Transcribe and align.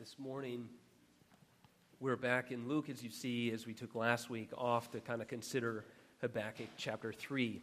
This 0.00 0.16
morning, 0.18 0.66
we're 2.00 2.16
back 2.16 2.52
in 2.52 2.66
Luke, 2.66 2.88
as 2.88 3.02
you 3.02 3.10
see, 3.10 3.50
as 3.50 3.66
we 3.66 3.74
took 3.74 3.94
last 3.94 4.30
week 4.30 4.48
off 4.56 4.90
to 4.92 5.00
kind 5.00 5.20
of 5.20 5.28
consider 5.28 5.84
Habakkuk 6.22 6.68
chapter 6.78 7.12
3. 7.12 7.60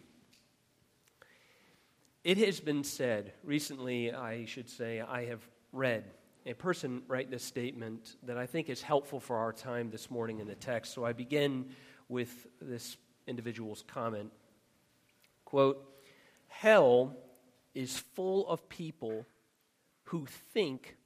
It 2.24 2.38
has 2.38 2.60
been 2.60 2.84
said, 2.84 3.34
recently, 3.44 4.14
I 4.14 4.46
should 4.46 4.70
say, 4.70 5.02
I 5.02 5.26
have 5.26 5.42
read 5.74 6.04
a 6.46 6.54
person 6.54 7.02
write 7.08 7.32
this 7.32 7.44
statement 7.44 8.18
that 8.22 8.38
I 8.38 8.46
think 8.46 8.70
is 8.70 8.84
helpful 8.84 9.20
for 9.20 9.38
our 9.38 9.52
time 9.52 9.90
this 9.90 10.12
morning 10.12 10.40
in 10.40 10.46
the 10.46 10.54
text. 10.54 10.94
So 10.94 11.04
I 11.04 11.14
begin 11.14 11.66
with 12.08 12.46
this 12.62 12.98
individual's 13.26 13.84
comment. 13.88 14.32
Quote, 15.44 15.84
Hell 16.50 17.16
is 17.74 17.98
full 17.98 18.48
of 18.48 18.70
people 18.70 19.26
who 20.04 20.28
think 20.54 20.97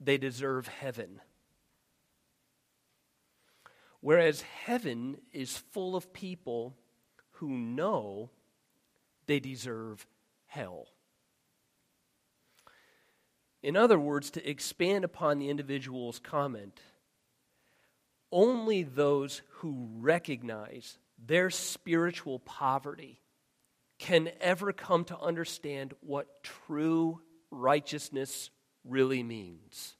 they 0.00 0.18
deserve 0.18 0.66
heaven. 0.66 1.20
Whereas 4.00 4.40
heaven 4.40 5.18
is 5.32 5.58
full 5.58 5.94
of 5.94 6.12
people 6.12 6.74
who 7.32 7.50
know 7.50 8.30
they 9.26 9.40
deserve 9.40 10.06
hell. 10.46 10.86
In 13.62 13.76
other 13.76 13.98
words, 13.98 14.30
to 14.32 14.48
expand 14.48 15.04
upon 15.04 15.38
the 15.38 15.50
individual's 15.50 16.18
comment, 16.18 16.80
only 18.32 18.82
those 18.82 19.42
who 19.48 19.88
recognize 19.98 20.98
their 21.18 21.50
spiritual 21.50 22.38
poverty 22.38 23.20
can 23.98 24.30
ever 24.40 24.72
come 24.72 25.04
to 25.04 25.18
understand 25.18 25.92
what 26.00 26.42
true 26.42 27.20
righteousness 27.50 28.48
really 28.82 29.22
means. 29.22 29.96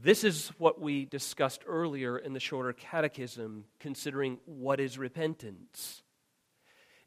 This 0.00 0.22
is 0.22 0.52
what 0.58 0.80
we 0.80 1.06
discussed 1.06 1.62
earlier 1.66 2.16
in 2.16 2.32
the 2.32 2.38
shorter 2.38 2.72
catechism, 2.72 3.64
considering 3.80 4.38
what 4.44 4.78
is 4.78 4.96
repentance. 4.96 6.02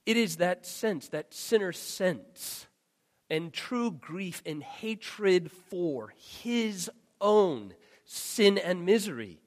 It 0.06 0.18
is 0.18 0.38
that 0.38 0.66
sense, 0.66 1.08
that 1.10 1.34
sinner 1.34 1.72
sense, 1.72 2.68
and 3.30 3.54
true 3.54 3.92
grief 3.92 4.42
and 4.46 4.62
hatred 4.62 5.52
for 5.70 6.14
his 6.18 6.92
own 7.22 7.76
sin 8.04 8.58
and 8.58 8.86
misery. 8.86 9.40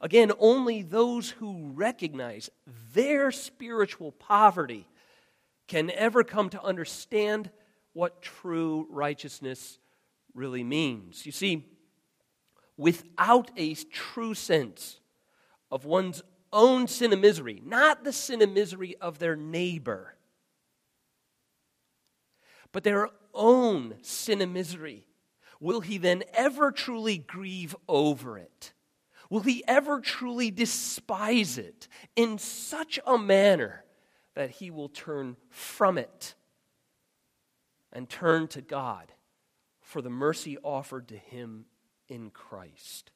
Again, 0.00 0.32
only 0.40 0.82
those 0.82 1.30
who 1.30 1.70
recognize 1.74 2.50
their 2.92 3.30
spiritual 3.30 4.10
poverty 4.10 4.88
can 5.68 5.88
ever 5.92 6.24
come 6.24 6.48
to 6.48 6.60
understand 6.60 7.48
what 7.92 8.22
true 8.22 8.88
righteousness 8.90 9.78
really 10.34 10.64
means. 10.64 11.24
You 11.24 11.30
see, 11.30 11.64
without 12.76 13.50
a 13.56 13.74
true 13.74 14.34
sense 14.34 15.00
of 15.70 15.84
one's 15.84 16.22
own 16.52 16.86
sin 16.86 17.12
and 17.12 17.22
misery, 17.22 17.62
not 17.64 18.04
the 18.04 18.12
sin 18.12 18.42
and 18.42 18.54
misery 18.54 18.96
of 19.00 19.18
their 19.18 19.36
neighbor, 19.36 20.16
but 22.72 22.84
their 22.84 23.08
own 23.34 23.94
sin 24.02 24.40
and 24.40 24.52
misery, 24.52 25.06
will 25.60 25.80
he 25.80 25.98
then 25.98 26.22
ever 26.34 26.70
truly 26.70 27.18
grieve 27.18 27.74
over 27.88 28.38
it? 28.38 28.72
Will 29.30 29.40
he 29.40 29.64
ever 29.66 30.00
truly 30.00 30.50
despise 30.50 31.56
it 31.56 31.88
in 32.16 32.36
such 32.36 32.98
a 33.06 33.16
manner 33.16 33.84
that 34.34 34.50
he 34.50 34.70
will 34.70 34.88
turn 34.88 35.36
from 35.48 35.96
it 35.96 36.34
and 37.92 38.08
turn 38.08 38.48
to 38.48 38.60
God 38.60 39.12
for 39.80 40.02
the 40.02 40.10
mercy 40.10 40.58
offered 40.62 41.08
to 41.08 41.16
him 41.16 41.66
in 42.12 42.28
Christ. 42.30 43.10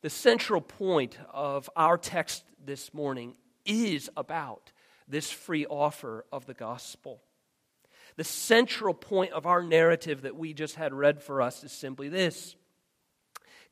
The 0.00 0.08
central 0.08 0.62
point 0.62 1.18
of 1.30 1.68
our 1.76 1.98
text 1.98 2.42
this 2.64 2.94
morning 2.94 3.34
is 3.66 4.08
about 4.16 4.72
this 5.06 5.30
free 5.30 5.66
offer 5.66 6.24
of 6.32 6.46
the 6.46 6.54
gospel. 6.54 7.20
The 8.16 8.24
central 8.24 8.94
point 8.94 9.32
of 9.32 9.44
our 9.44 9.62
narrative 9.62 10.22
that 10.22 10.36
we 10.36 10.54
just 10.54 10.76
had 10.76 10.94
read 10.94 11.22
for 11.22 11.42
us 11.42 11.62
is 11.62 11.70
simply 11.70 12.08
this 12.08 12.56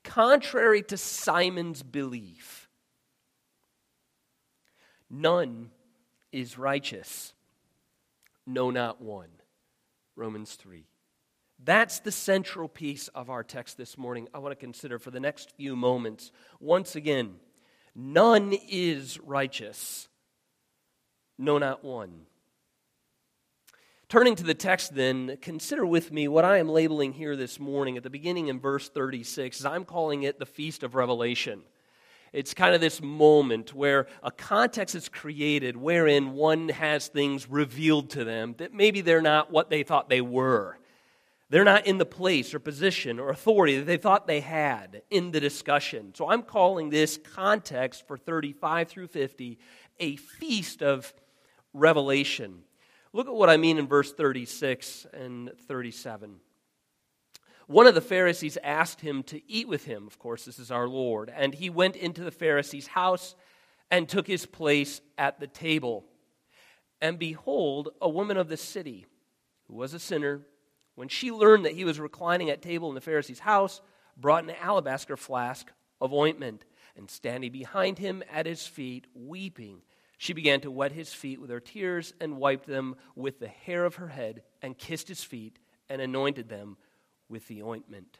contrary 0.05 0.83
to 0.83 0.99
Simon's 0.99 1.83
belief, 1.83 2.69
none 5.09 5.71
is 6.31 6.59
righteous, 6.59 7.33
no, 8.47 8.71
not 8.71 9.00
one. 9.00 9.31
Romans 10.15 10.55
3. 10.56 10.90
That's 11.62 12.00
the 12.00 12.12
central 12.12 12.69
piece 12.69 13.09
of 13.09 13.28
our 13.28 13.44
text 13.44 13.76
this 13.76 13.98
morning 13.98 14.28
I 14.32 14.38
want 14.38 14.53
to 14.53 14.56
consider 14.56 14.98
for 14.98 15.10
the 15.10 15.21
next 15.21 15.53
few 15.56 15.76
moments. 15.76 16.32
Once 16.59 16.97
again, 16.97 17.34
none 17.94 18.54
is 18.69 19.21
righteous, 19.21 20.09
no, 21.37 21.59
not 21.59 21.84
one. 21.84 22.22
Turning 24.09 24.34
to 24.37 24.43
the 24.43 24.54
text, 24.54 24.94
then, 24.94 25.37
consider 25.41 25.87
with 25.87 26.10
me 26.10 26.28
what 26.28 26.44
I 26.44 26.59
am 26.59 26.69
labeling 26.69 27.12
here 27.12 27.37
this 27.37 27.60
morning 27.60 27.97
at 27.97 28.03
the 28.03 28.10
beginning 28.10 28.49
in 28.49 28.59
verse 28.59 28.88
36. 28.88 29.65
I'm 29.65 29.84
calling 29.84 30.22
it 30.25 30.38
the 30.38 30.47
Feast 30.47 30.82
of 30.82 30.94
Revelation. 30.94 31.62
It's 32.32 32.54
kind 32.54 32.75
of 32.75 32.81
this 32.81 33.03
moment 33.03 33.75
where 33.75 34.06
a 34.22 34.31
context 34.31 34.94
is 34.94 35.09
created 35.09 35.76
wherein 35.76 36.32
one 36.32 36.70
has 36.70 37.09
things 37.09 37.49
revealed 37.49 38.10
to 38.10 38.25
them 38.25 38.54
that 38.59 38.72
maybe 38.72 39.00
they're 39.00 39.22
not 39.22 39.53
what 39.53 39.69
they 39.69 39.82
thought 39.82 40.09
they 40.09 40.22
were. 40.22 40.78
They're 41.50 41.65
not 41.65 41.87
in 41.87 41.99
the 41.99 42.06
place 42.06 42.55
or 42.55 42.61
position 42.61 43.19
or 43.19 43.28
authority 43.28 43.78
that 43.78 43.84
they 43.84 43.97
thought 43.97 44.28
they 44.28 44.41
had 44.41 45.03
in 45.11 45.33
the 45.33 45.41
discussion. 45.41 46.15
So 46.15 46.31
I'm 46.31 46.43
calling 46.43 46.91
this 46.91 47.19
context 47.34 48.06
for 48.06 48.16
35 48.16 48.88
through 48.88 49.09
50 49.09 49.59
a 49.99 50.16
feast 50.16 50.83
of 50.83 51.12
revelation. 51.75 52.62
Look 53.12 53.27
at 53.27 53.34
what 53.34 53.50
I 53.50 53.56
mean 53.56 53.78
in 53.78 53.88
verse 53.88 54.12
36 54.12 55.06
and 55.12 55.50
37. 55.66 56.37
One 57.67 57.87
of 57.87 57.97
the 57.97 58.00
Pharisees 58.00 58.56
asked 58.62 59.00
him 59.00 59.25
to 59.25 59.41
eat 59.50 59.69
with 59.69 59.84
him. 59.84 60.06
Of 60.06 60.19
course, 60.19 60.44
this 60.44 60.59
is 60.59 60.71
our 60.71 60.88
Lord. 60.88 61.32
And 61.34 61.53
he 61.53 61.69
went 61.69 61.97
into 61.97 62.22
the 62.22 62.31
Pharisee's 62.31 62.87
house 62.87 63.34
and 63.91 64.09
took 64.09 64.28
his 64.28 64.47
place 64.47 65.00
at 65.19 65.41
the 65.41 65.47
table. 65.49 66.05
And 67.00 67.19
behold, 67.19 67.91
a 68.00 68.09
woman 68.09 68.37
of 68.37 68.49
the 68.49 68.56
city, 68.56 69.06
who 69.67 69.75
was 69.75 69.94
a 69.94 69.99
sinner, 69.99 70.43
when 70.95 71.09
she 71.09 71.31
learned 71.31 71.65
that 71.65 71.75
he 71.75 71.84
was 71.84 72.01
reclining 72.01 72.51
at 72.51 72.62
table 72.62 72.89
in 72.89 72.95
the 72.95 73.01
Pharisee's 73.01 73.41
house, 73.41 73.81
brought 74.17 74.45
an 74.45 74.55
alabaster 74.61 75.17
flask 75.17 75.71
of 76.01 76.12
ointment. 76.12 76.65
And 76.97 77.09
standing 77.09 77.53
behind 77.53 77.99
him 77.99 78.23
at 78.31 78.47
his 78.47 78.67
feet, 78.67 79.06
weeping, 79.15 79.83
she 80.19 80.33
began 80.34 80.61
to 80.61 80.71
wet 80.71 80.93
his 80.93 81.12
feet 81.12 81.41
with 81.41 81.49
her 81.49 81.61
tears 81.61 82.12
and 82.21 82.37
wiped 82.37 82.67
them 82.67 82.97
with 83.15 83.39
the 83.39 83.49
hair 83.49 83.84
of 83.87 83.95
her 83.95 84.09
head 84.09 84.43
and 84.61 84.77
kissed 84.77 85.09
his 85.09 85.25
feet 85.25 85.59
and 85.89 86.03
anointed 86.03 86.49
them 86.49 86.77
with 87.29 87.49
the 87.49 87.62
ointment. 87.62 88.19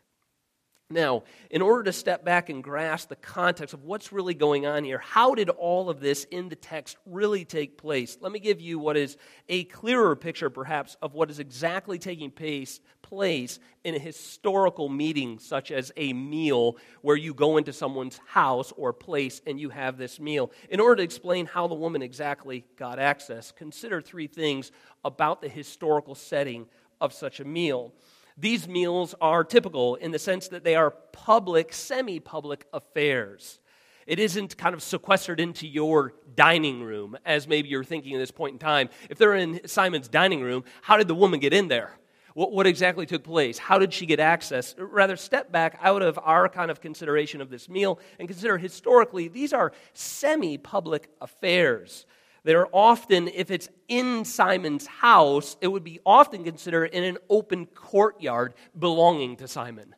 Now, 0.93 1.23
in 1.51 1.63
order 1.63 1.85
to 1.85 1.93
step 1.93 2.25
back 2.25 2.49
and 2.49 2.65
grasp 2.65 3.11
the 3.11 3.17
context 3.17 3.75
of 3.75 3.85
what's 3.85 4.11
really 4.11 4.35
going 4.35 4.67
on 4.67 4.83
here, 4.83 4.99
how 4.99 5.37
did 5.37 5.49
all 5.49 5.89
of 5.89 6.01
this 6.01 6.25
in 6.25 6.49
the 6.49 6.57
text 6.57 6.97
really 7.07 7.45
take 7.45 7.79
place? 7.79 8.19
Let 8.21 8.33
me 8.33 8.41
give 8.41 8.61
you 8.61 8.81
what 8.81 8.97
is 8.97 9.17
a 9.49 9.65
clearer 9.65 10.17
picture, 10.17 10.51
perhaps, 10.51 10.97
of 11.01 11.15
what 11.15 11.31
is 11.31 11.39
exactly 11.39 11.97
taking 11.97 12.33
place, 12.33 12.81
place 13.03 13.61
in 13.85 13.95
a 13.95 14.01
historical 14.01 14.89
meeting, 14.89 15.39
such 15.39 15.71
as 15.71 15.93
a 15.97 16.13
meal 16.13 16.77
where 17.03 17.17
you 17.17 17.35
go 17.35 17.57
into 17.57 17.73
someone's 17.73 18.19
house 18.27 18.73
or 18.77 18.93
place 18.93 19.41
and 19.47 19.61
you 19.61 19.69
have 19.69 19.97
this 19.97 20.19
meal. 20.19 20.51
In 20.71 20.81
order 20.81 20.97
to 20.97 21.03
explain 21.05 21.47
how 21.47 21.69
the 21.69 21.75
woman 21.77 22.03
exactly 22.03 22.65
got 22.77 22.99
access, 22.99 23.53
consider 23.53 24.01
three 24.01 24.27
things 24.27 24.73
about 25.05 25.41
the 25.41 25.49
historical 25.49 26.17
setting 26.17 26.67
of 27.01 27.13
such 27.13 27.39
a 27.39 27.45
meal. 27.45 27.95
These 28.41 28.69
meals 28.69 29.15
are 29.21 29.45
typical 29.45 29.97
in 29.97 30.13
the 30.13 30.19
sense 30.19 30.49
that 30.49 30.65
they 30.65 30.75
are 30.75 30.91
public, 30.91 31.75
semi 31.75 32.21
public 32.21 32.67
affairs. 32.73 33.61
It 34.07 34.19
isn't 34.19 34.57
kind 34.57 34.75
of 34.75 34.83
sequestered 34.83 35.41
into 35.41 35.69
your 35.69 36.15
dining 36.35 36.83
room, 36.83 37.19
as 37.27 37.47
maybe 37.47 37.69
you're 37.69 37.85
thinking 37.85 38.15
at 38.15 38.19
this 38.19 38.31
point 38.31 38.55
in 38.55 38.59
time. 38.59 38.89
If 39.11 39.19
they're 39.19 39.35
in 39.35 39.69
Simon's 39.69 40.09
dining 40.09 40.41
room, 40.41 40.65
how 40.81 40.97
did 40.97 41.07
the 41.07 41.15
woman 41.15 41.39
get 41.39 41.53
in 41.53 41.69
there? 41.69 41.99
What, 42.33 42.51
what 42.53 42.67
exactly 42.67 43.05
took 43.05 43.25
place? 43.25 43.59
How 43.59 43.79
did 43.79 43.93
she 43.93 44.07
get 44.07 44.21
access? 44.21 44.75
Rather, 44.79 45.17
step 45.17 45.53
back 45.53 45.79
out 45.83 46.01
of 46.01 46.19
our 46.23 46.49
kind 46.49 46.71
of 46.71 46.81
consideration 46.81 47.43
of 47.43 47.51
this 47.51 47.69
meal 47.69 48.01
and 48.19 48.27
consider 48.27 48.57
historically, 48.57 49.29
these 49.29 49.53
are 49.53 49.73
semi 49.93 50.57
public 50.57 51.11
affairs 51.21 52.07
that 52.45 52.55
are 52.55 52.69
often, 52.73 53.29
if 53.29 53.51
it's 53.51 53.69
in 53.89 54.25
Simon's 54.25 54.87
house, 54.87 55.57
it 55.61 55.69
would 55.69 55.85
be 55.85 56.01
often 56.07 56.45
considered 56.45 56.87
in 56.87 57.05
an 57.05 57.19
open 57.29 57.67
courtyard 57.67 58.55
belonging 58.79 59.37
to 59.37 59.49
Simon. 59.49 59.95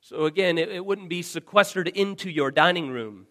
So 0.00 0.24
again, 0.24 0.58
it, 0.58 0.68
it, 0.68 0.84
wouldn't 0.84 1.08
be 1.08 1.22
sequestered 1.22 1.88
into 1.88 2.30
your 2.30 2.50
dining 2.50 2.90
room. 2.90 3.26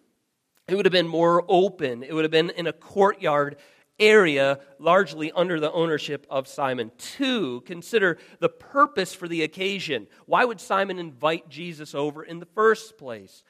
It 0.68 0.74
would 0.74 0.84
have 0.84 0.92
been 0.92 1.08
more 1.08 1.44
open. 1.48 2.02
It 2.02 2.12
would 2.12 2.24
have 2.24 2.30
been 2.30 2.50
in 2.50 2.66
a 2.66 2.72
courtyard 2.72 3.56
area 3.98 4.58
largely 4.78 5.32
under 5.32 5.58
the 5.58 5.72
ownership 5.72 6.26
of 6.28 6.46
Simon. 6.46 6.90
Two, 6.98 7.62
consider 7.62 8.18
the 8.40 8.48
purpose 8.48 9.14
for 9.14 9.28
the 9.28 9.42
occasion. 9.42 10.06
Why 10.26 10.44
would 10.44 10.60
Simon 10.60 10.98
invite 10.98 11.48
Jesus 11.48 11.94
over 11.94 12.22
in 12.22 12.40
the 12.40 12.46
first 12.46 12.98
place? 12.98 13.42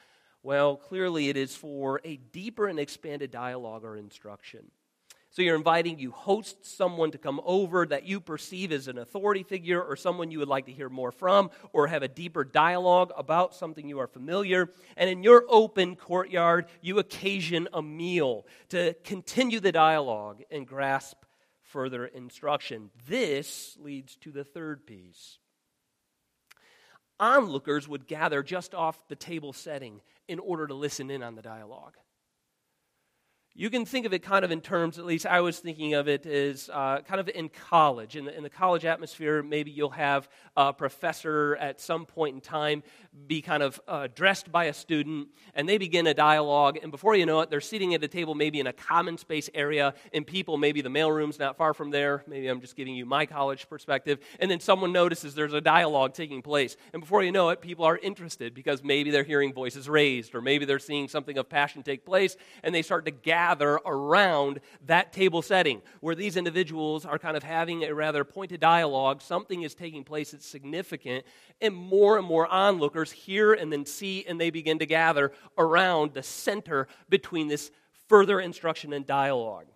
Well, 0.43 0.77
clearly 0.77 1.29
it 1.29 1.35
is 1.35 1.55
for 1.55 1.99
a 2.05 2.15
deeper 2.15 2.67
and 2.67 2.79
expanded 2.79 3.31
dialogue 3.31 3.83
or 3.83 3.97
instruction. 3.97 4.71
So 5.37 5.43
you're 5.43 5.55
inviting, 5.55 5.99
you 5.99 6.09
host 6.09 6.65
someone 6.65 7.11
to 7.11 7.19
come 7.19 7.39
over 7.45 7.85
that 7.85 8.07
you 8.07 8.19
perceive 8.19 8.71
as 8.71 8.87
an 8.87 8.97
authority 8.97 9.43
figure 9.43 9.79
or 9.79 9.95
someone 9.95 10.31
you 10.31 10.39
would 10.39 10.47
like 10.47 10.65
to 10.65 10.71
hear 10.71 10.89
more 10.89 11.11
from 11.11 11.51
or 11.73 11.85
have 11.85 12.01
a 12.01 12.07
deeper 12.07 12.43
dialogue 12.43 13.11
about 13.15 13.53
something 13.53 13.87
you 13.87 13.99
are 13.99 14.07
familiar. 14.07 14.71
And 14.95 15.11
in 15.11 15.21
your 15.21 15.45
open 15.47 15.95
courtyard, 15.95 16.65
you 16.81 16.97
occasion 16.97 17.67
a 17.71 17.83
meal 17.83 18.47
to 18.69 18.95
continue 19.03 19.59
the 19.59 19.71
dialogue 19.71 20.41
and 20.49 20.65
grasp 20.65 21.17
further 21.61 22.07
instruction. 22.07 22.89
This 23.07 23.77
leads 23.79 24.15
to 24.21 24.31
the 24.31 24.43
third 24.43 24.87
piece. 24.87 25.37
Onlookers 27.19 27.87
would 27.87 28.07
gather 28.07 28.41
just 28.41 28.73
off 28.73 29.07
the 29.07 29.15
table 29.15 29.53
setting 29.53 30.01
in 30.27 30.39
order 30.39 30.65
to 30.65 30.73
listen 30.73 31.11
in 31.11 31.21
on 31.21 31.35
the 31.35 31.43
dialogue 31.43 31.95
you 33.59 33.71
can 33.71 33.85
think 33.85 34.05
of 34.05 34.13
it 34.13 34.19
kind 34.19 34.45
of 34.45 34.51
in 34.51 34.61
terms, 34.61 34.99
at 34.99 35.05
least 35.05 35.25
I 35.25 35.41
was 35.41 35.57
thinking 35.57 35.95
of 35.95 36.07
it 36.07 36.27
as 36.27 36.69
uh, 36.71 36.99
kind 36.99 37.19
of 37.19 37.27
in 37.27 37.49
college. 37.49 38.15
In 38.15 38.25
the, 38.25 38.37
in 38.37 38.43
the, 38.43 38.51
college 38.51 38.85
atmosphere, 38.85 39.41
maybe 39.41 39.71
you'll 39.71 39.89
have 39.89 40.29
a 40.55 40.71
professor 40.71 41.55
at 41.55 41.81
some 41.81 42.05
point 42.05 42.35
in 42.35 42.41
time 42.41 42.83
be 43.27 43.41
kind 43.41 43.63
of 43.63 43.79
uh, 43.87 44.07
dressed 44.13 44.51
by 44.51 44.65
a 44.65 44.73
student, 44.73 45.29
and 45.53 45.67
they 45.67 45.77
begin 45.77 46.07
a 46.07 46.13
dialogue, 46.13 46.77
and 46.81 46.91
before 46.91 47.15
you 47.15 47.25
know 47.25 47.41
it, 47.41 47.49
they're 47.49 47.61
sitting 47.61 47.93
at 47.93 48.03
a 48.03 48.07
table 48.07 48.35
maybe 48.35 48.59
in 48.59 48.67
a 48.67 48.73
common 48.73 49.17
space 49.17 49.49
area, 49.53 49.93
and 50.13 50.27
people, 50.27 50.57
maybe 50.57 50.81
the 50.81 50.89
mailroom's 50.89 51.39
not 51.39 51.57
far 51.57 51.73
from 51.73 51.91
there. 51.91 52.23
Maybe 52.27 52.47
I'm 52.47 52.61
just 52.61 52.75
giving 52.75 52.95
you 52.95 53.05
my 53.05 53.25
college 53.25 53.69
perspective. 53.69 54.19
And 54.39 54.51
then 54.51 54.59
someone 54.59 54.91
notices 54.91 55.35
there's 55.35 55.53
a 55.53 55.61
dialogue 55.61 56.13
taking 56.13 56.41
place, 56.41 56.77
and 56.93 57.01
before 57.01 57.23
you 57.23 57.31
know 57.31 57.49
it, 57.49 57.61
people 57.61 57.85
are 57.85 57.97
interested 57.97 58.53
because 58.53 58.83
maybe 58.83 59.11
they're 59.11 59.23
hearing 59.23 59.53
voices 59.53 59.89
raised, 59.89 60.35
or 60.35 60.41
maybe 60.41 60.65
they're 60.65 60.79
seeing 60.79 61.07
something 61.07 61.37
of 61.37 61.49
passion 61.49 61.83
take 61.83 62.05
place, 62.05 62.37
and 62.63 62.75
they 62.75 62.81
start 62.81 63.05
to 63.05 63.11
gather 63.11 63.47
gather 63.47 63.79
around 63.85 64.59
that 64.85 65.13
table 65.13 65.41
setting 65.41 65.81
where 66.01 66.15
these 66.15 66.37
individuals 66.37 67.05
are 67.05 67.17
kind 67.17 67.37
of 67.37 67.43
having 67.43 67.83
a 67.83 67.93
rather 67.93 68.23
pointed 68.23 68.59
dialogue. 68.59 69.21
Something 69.21 69.61
is 69.61 69.73
taking 69.73 70.03
place 70.03 70.31
that's 70.31 70.45
significant, 70.45 71.25
and 71.61 71.73
more 71.73 72.17
and 72.17 72.25
more 72.25 72.47
onlookers 72.47 73.06
hear 73.11 73.53
and 73.53 73.71
then 73.71 73.85
see, 73.85 74.25
and 74.27 74.39
they 74.39 74.49
begin 74.49 74.79
to 74.79 74.85
gather 74.85 75.31
around 75.57 76.13
the 76.13 76.23
center 76.23 76.87
between 77.09 77.47
this 77.47 77.71
further 78.07 78.39
instruction 78.39 78.93
and 78.93 79.05
dialogue. 79.05 79.67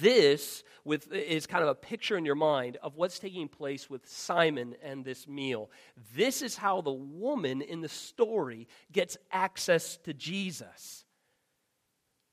This 0.00 0.62
with, 0.84 1.12
is 1.12 1.46
kind 1.46 1.62
of 1.62 1.68
a 1.68 1.74
picture 1.74 2.16
in 2.16 2.24
your 2.24 2.34
mind 2.34 2.76
of 2.82 2.96
what's 2.96 3.18
taking 3.18 3.48
place 3.48 3.90
with 3.90 4.08
Simon 4.08 4.76
and 4.82 5.04
this 5.04 5.26
meal. 5.26 5.70
This 6.14 6.42
is 6.42 6.56
how 6.56 6.80
the 6.80 6.92
woman 6.92 7.62
in 7.62 7.80
the 7.80 7.88
story 7.88 8.68
gets 8.92 9.16
access 9.30 9.96
to 9.98 10.14
Jesus. 10.14 11.04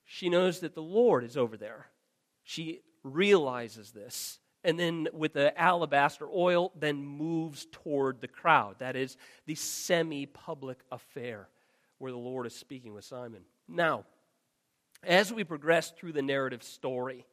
She 0.06 0.30
knows 0.30 0.60
that 0.60 0.75
the 0.75 0.81
Lord 0.81 1.24
is 1.24 1.38
over 1.38 1.57
there. 1.57 1.88
She 2.44 2.81
realizes 3.04 3.92
this. 3.92 4.39
And 4.69 4.80
then 4.80 5.07
with 5.13 5.33
the 5.33 5.60
alabaster 5.60 6.30
oil, 6.31 6.71
then 6.80 7.04
moves 7.04 7.66
toward 7.71 8.21
the 8.21 8.27
crowd. 8.27 8.75
That 8.77 8.95
is 8.95 9.18
the 9.48 9.56
semi 9.56 10.27
public 10.27 10.81
affair 10.92 11.50
where 11.98 12.12
the 12.12 12.19
Lord 12.19 12.45
is 12.45 12.54
speaking 12.54 12.94
with 12.94 13.04
Simon. 13.04 13.42
Now, 13.68 14.06
as 15.04 15.33
we 15.33 15.44
progress 15.44 15.89
through 15.89 16.12
the 16.12 16.21
narrative 16.21 16.62
story, 16.62 17.25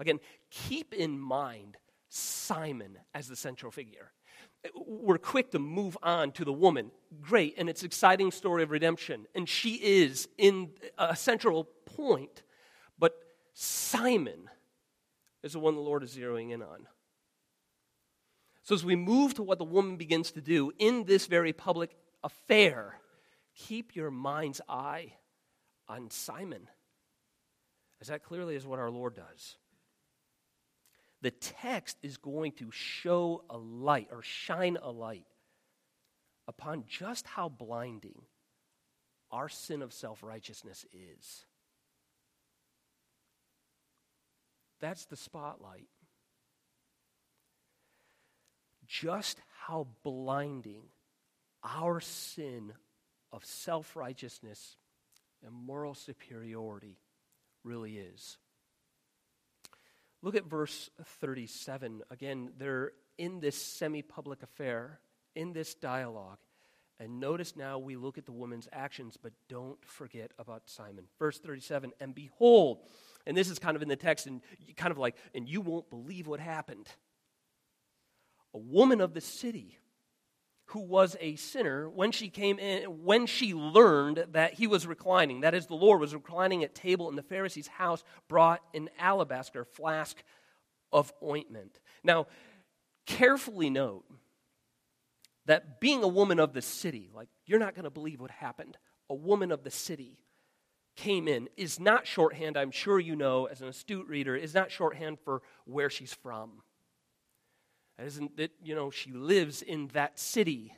again, 0.00 0.18
keep 0.50 0.94
in 0.94 1.18
mind 1.18 1.76
Simon 2.08 2.96
as 3.12 3.28
the 3.28 3.36
central 3.36 3.70
figure. 3.70 4.10
We're 4.74 5.18
quick 5.18 5.50
to 5.50 5.58
move 5.58 5.98
on 6.02 6.32
to 6.32 6.44
the 6.46 6.54
woman. 6.54 6.90
Great, 7.20 7.56
and 7.58 7.68
it's 7.68 7.82
exciting 7.82 8.30
story 8.30 8.62
of 8.62 8.70
redemption. 8.70 9.26
And 9.34 9.46
she 9.46 9.74
is 9.74 10.26
in 10.38 10.70
a 10.96 11.14
central 11.14 11.64
point, 11.84 12.42
but 12.98 13.12
Simon 13.52 14.48
is 15.42 15.52
the 15.52 15.58
one 15.58 15.74
the 15.74 15.80
Lord 15.80 16.02
is 16.02 16.16
zeroing 16.16 16.50
in 16.50 16.62
on. 16.62 16.86
So, 18.62 18.74
as 18.74 18.84
we 18.84 18.96
move 18.96 19.34
to 19.34 19.42
what 19.42 19.58
the 19.58 19.64
woman 19.64 19.96
begins 19.96 20.32
to 20.32 20.40
do 20.40 20.72
in 20.78 21.04
this 21.04 21.26
very 21.26 21.52
public 21.52 21.96
affair, 22.22 23.00
keep 23.54 23.96
your 23.96 24.10
mind's 24.10 24.60
eye 24.68 25.12
on 25.88 26.10
Simon, 26.10 26.68
as 28.00 28.08
that 28.08 28.22
clearly 28.22 28.56
is 28.56 28.66
what 28.66 28.78
our 28.78 28.90
Lord 28.90 29.14
does. 29.14 29.56
The 31.22 31.30
text 31.30 31.96
is 32.02 32.16
going 32.16 32.52
to 32.52 32.70
show 32.70 33.44
a 33.50 33.56
light 33.56 34.08
or 34.12 34.22
shine 34.22 34.76
a 34.80 34.90
light 34.90 35.26
upon 36.46 36.84
just 36.86 37.26
how 37.26 37.48
blinding 37.48 38.22
our 39.30 39.48
sin 39.48 39.82
of 39.82 39.92
self 39.92 40.22
righteousness 40.22 40.86
is. 40.92 41.44
That's 44.80 45.06
the 45.06 45.16
spotlight. 45.16 45.88
Just 48.86 49.38
how 49.66 49.86
blinding 50.02 50.82
our 51.62 52.00
sin 52.00 52.72
of 53.32 53.44
self 53.44 53.96
righteousness 53.96 54.76
and 55.44 55.52
moral 55.54 55.94
superiority 55.94 56.98
really 57.64 57.98
is. 57.98 58.38
Look 60.22 60.34
at 60.34 60.46
verse 60.46 60.90
37. 61.20 62.02
Again, 62.10 62.50
they're 62.58 62.92
in 63.18 63.40
this 63.40 63.60
semi 63.60 64.02
public 64.02 64.42
affair, 64.42 65.00
in 65.34 65.52
this 65.52 65.74
dialogue. 65.74 66.38
And 67.00 67.20
notice 67.20 67.54
now 67.54 67.78
we 67.78 67.94
look 67.94 68.18
at 68.18 68.26
the 68.26 68.32
woman's 68.32 68.68
actions, 68.72 69.16
but 69.22 69.32
don't 69.48 69.78
forget 69.84 70.32
about 70.38 70.62
Simon. 70.68 71.04
Verse 71.18 71.38
37 71.38 71.92
And 72.00 72.14
behold, 72.14 72.80
and 73.26 73.36
this 73.36 73.50
is 73.50 73.58
kind 73.58 73.76
of 73.76 73.82
in 73.82 73.88
the 73.88 73.96
text, 73.96 74.26
and 74.26 74.40
kind 74.76 74.90
of 74.90 74.98
like, 74.98 75.16
and 75.34 75.48
you 75.48 75.60
won't 75.60 75.90
believe 75.90 76.26
what 76.26 76.40
happened. 76.40 76.88
A 78.54 78.58
woman 78.58 79.00
of 79.00 79.14
the 79.14 79.20
city 79.20 79.78
who 80.72 80.80
was 80.80 81.16
a 81.20 81.36
sinner, 81.36 81.88
when 81.88 82.12
she 82.12 82.28
came 82.28 82.58
in, 82.58 82.84
when 83.02 83.26
she 83.26 83.54
learned 83.54 84.26
that 84.32 84.54
he 84.54 84.66
was 84.66 84.86
reclining, 84.86 85.40
that 85.40 85.54
is, 85.54 85.66
the 85.66 85.74
Lord 85.74 86.00
was 86.00 86.14
reclining 86.14 86.62
at 86.62 86.74
table 86.74 87.08
in 87.08 87.16
the 87.16 87.22
Pharisee's 87.22 87.68
house, 87.68 88.04
brought 88.28 88.62
an 88.74 88.90
alabaster 88.98 89.64
flask 89.64 90.22
of 90.92 91.12
ointment. 91.22 91.80
Now, 92.04 92.26
carefully 93.06 93.70
note 93.70 94.04
that 95.46 95.80
being 95.80 96.02
a 96.02 96.08
woman 96.08 96.38
of 96.38 96.52
the 96.52 96.60
city, 96.60 97.08
like, 97.14 97.28
you're 97.46 97.58
not 97.58 97.74
going 97.74 97.84
to 97.84 97.90
believe 97.90 98.20
what 98.20 98.30
happened. 98.30 98.76
A 99.08 99.14
woman 99.14 99.50
of 99.50 99.64
the 99.64 99.70
city 99.70 100.18
came 100.98 101.28
in 101.28 101.48
is 101.56 101.80
not 101.80 102.06
shorthand, 102.06 102.56
I'm 102.56 102.70
sure 102.70 102.98
you 102.98 103.16
know 103.16 103.46
as 103.46 103.60
an 103.60 103.68
astute 103.68 104.06
reader, 104.08 104.36
is 104.36 104.54
not 104.54 104.70
shorthand 104.70 105.18
for 105.20 105.42
where 105.64 105.88
she's 105.88 106.12
from. 106.12 106.62
Isn't 108.04 108.36
that, 108.36 108.50
you 108.62 108.74
know, 108.74 108.90
she 108.90 109.12
lives 109.12 109.62
in 109.62 109.88
that 109.88 110.18
city. 110.18 110.74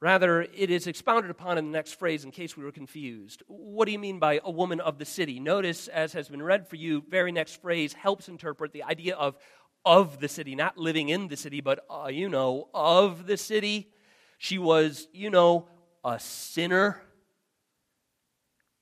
Rather, 0.00 0.42
it 0.42 0.70
is 0.70 0.86
expounded 0.86 1.30
upon 1.30 1.58
in 1.58 1.66
the 1.66 1.70
next 1.70 1.94
phrase 1.94 2.24
in 2.24 2.32
case 2.32 2.56
we 2.56 2.64
were 2.64 2.72
confused. 2.72 3.42
What 3.46 3.84
do 3.84 3.92
you 3.92 3.98
mean 3.98 4.18
by 4.18 4.40
a 4.44 4.50
woman 4.50 4.80
of 4.80 4.98
the 4.98 5.04
city? 5.04 5.38
Notice, 5.38 5.88
as 5.88 6.12
has 6.14 6.28
been 6.28 6.42
read 6.42 6.66
for 6.66 6.76
you, 6.76 7.04
very 7.08 7.32
next 7.32 7.62
phrase 7.62 7.92
helps 7.92 8.28
interpret 8.28 8.72
the 8.72 8.82
idea 8.82 9.14
of 9.14 9.36
of 9.84 10.20
the 10.20 10.28
city, 10.28 10.54
not 10.54 10.78
living 10.78 11.08
in 11.08 11.26
the 11.26 11.36
city, 11.36 11.60
but, 11.60 11.84
uh, 11.90 12.06
you 12.06 12.28
know, 12.28 12.68
of 12.72 13.26
the 13.26 13.36
city. 13.36 13.90
She 14.38 14.56
was, 14.56 15.08
you 15.12 15.28
know, 15.28 15.66
a 16.04 16.20
sinner 16.20 17.02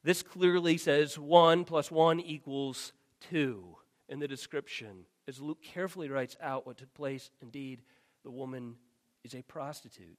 this 0.02 0.22
clearly 0.22 0.78
says 0.78 1.18
1 1.18 1.64
plus 1.64 1.90
1 1.90 2.20
equals 2.20 2.92
2 3.30 3.76
in 4.08 4.18
the 4.18 4.28
description. 4.28 5.04
As 5.28 5.40
Luke 5.40 5.62
carefully 5.62 6.08
writes 6.08 6.36
out 6.42 6.66
what 6.66 6.78
took 6.78 6.92
place, 6.94 7.30
indeed, 7.42 7.82
the 8.24 8.30
woman 8.30 8.76
is 9.24 9.34
a 9.34 9.42
prostitute. 9.42 10.18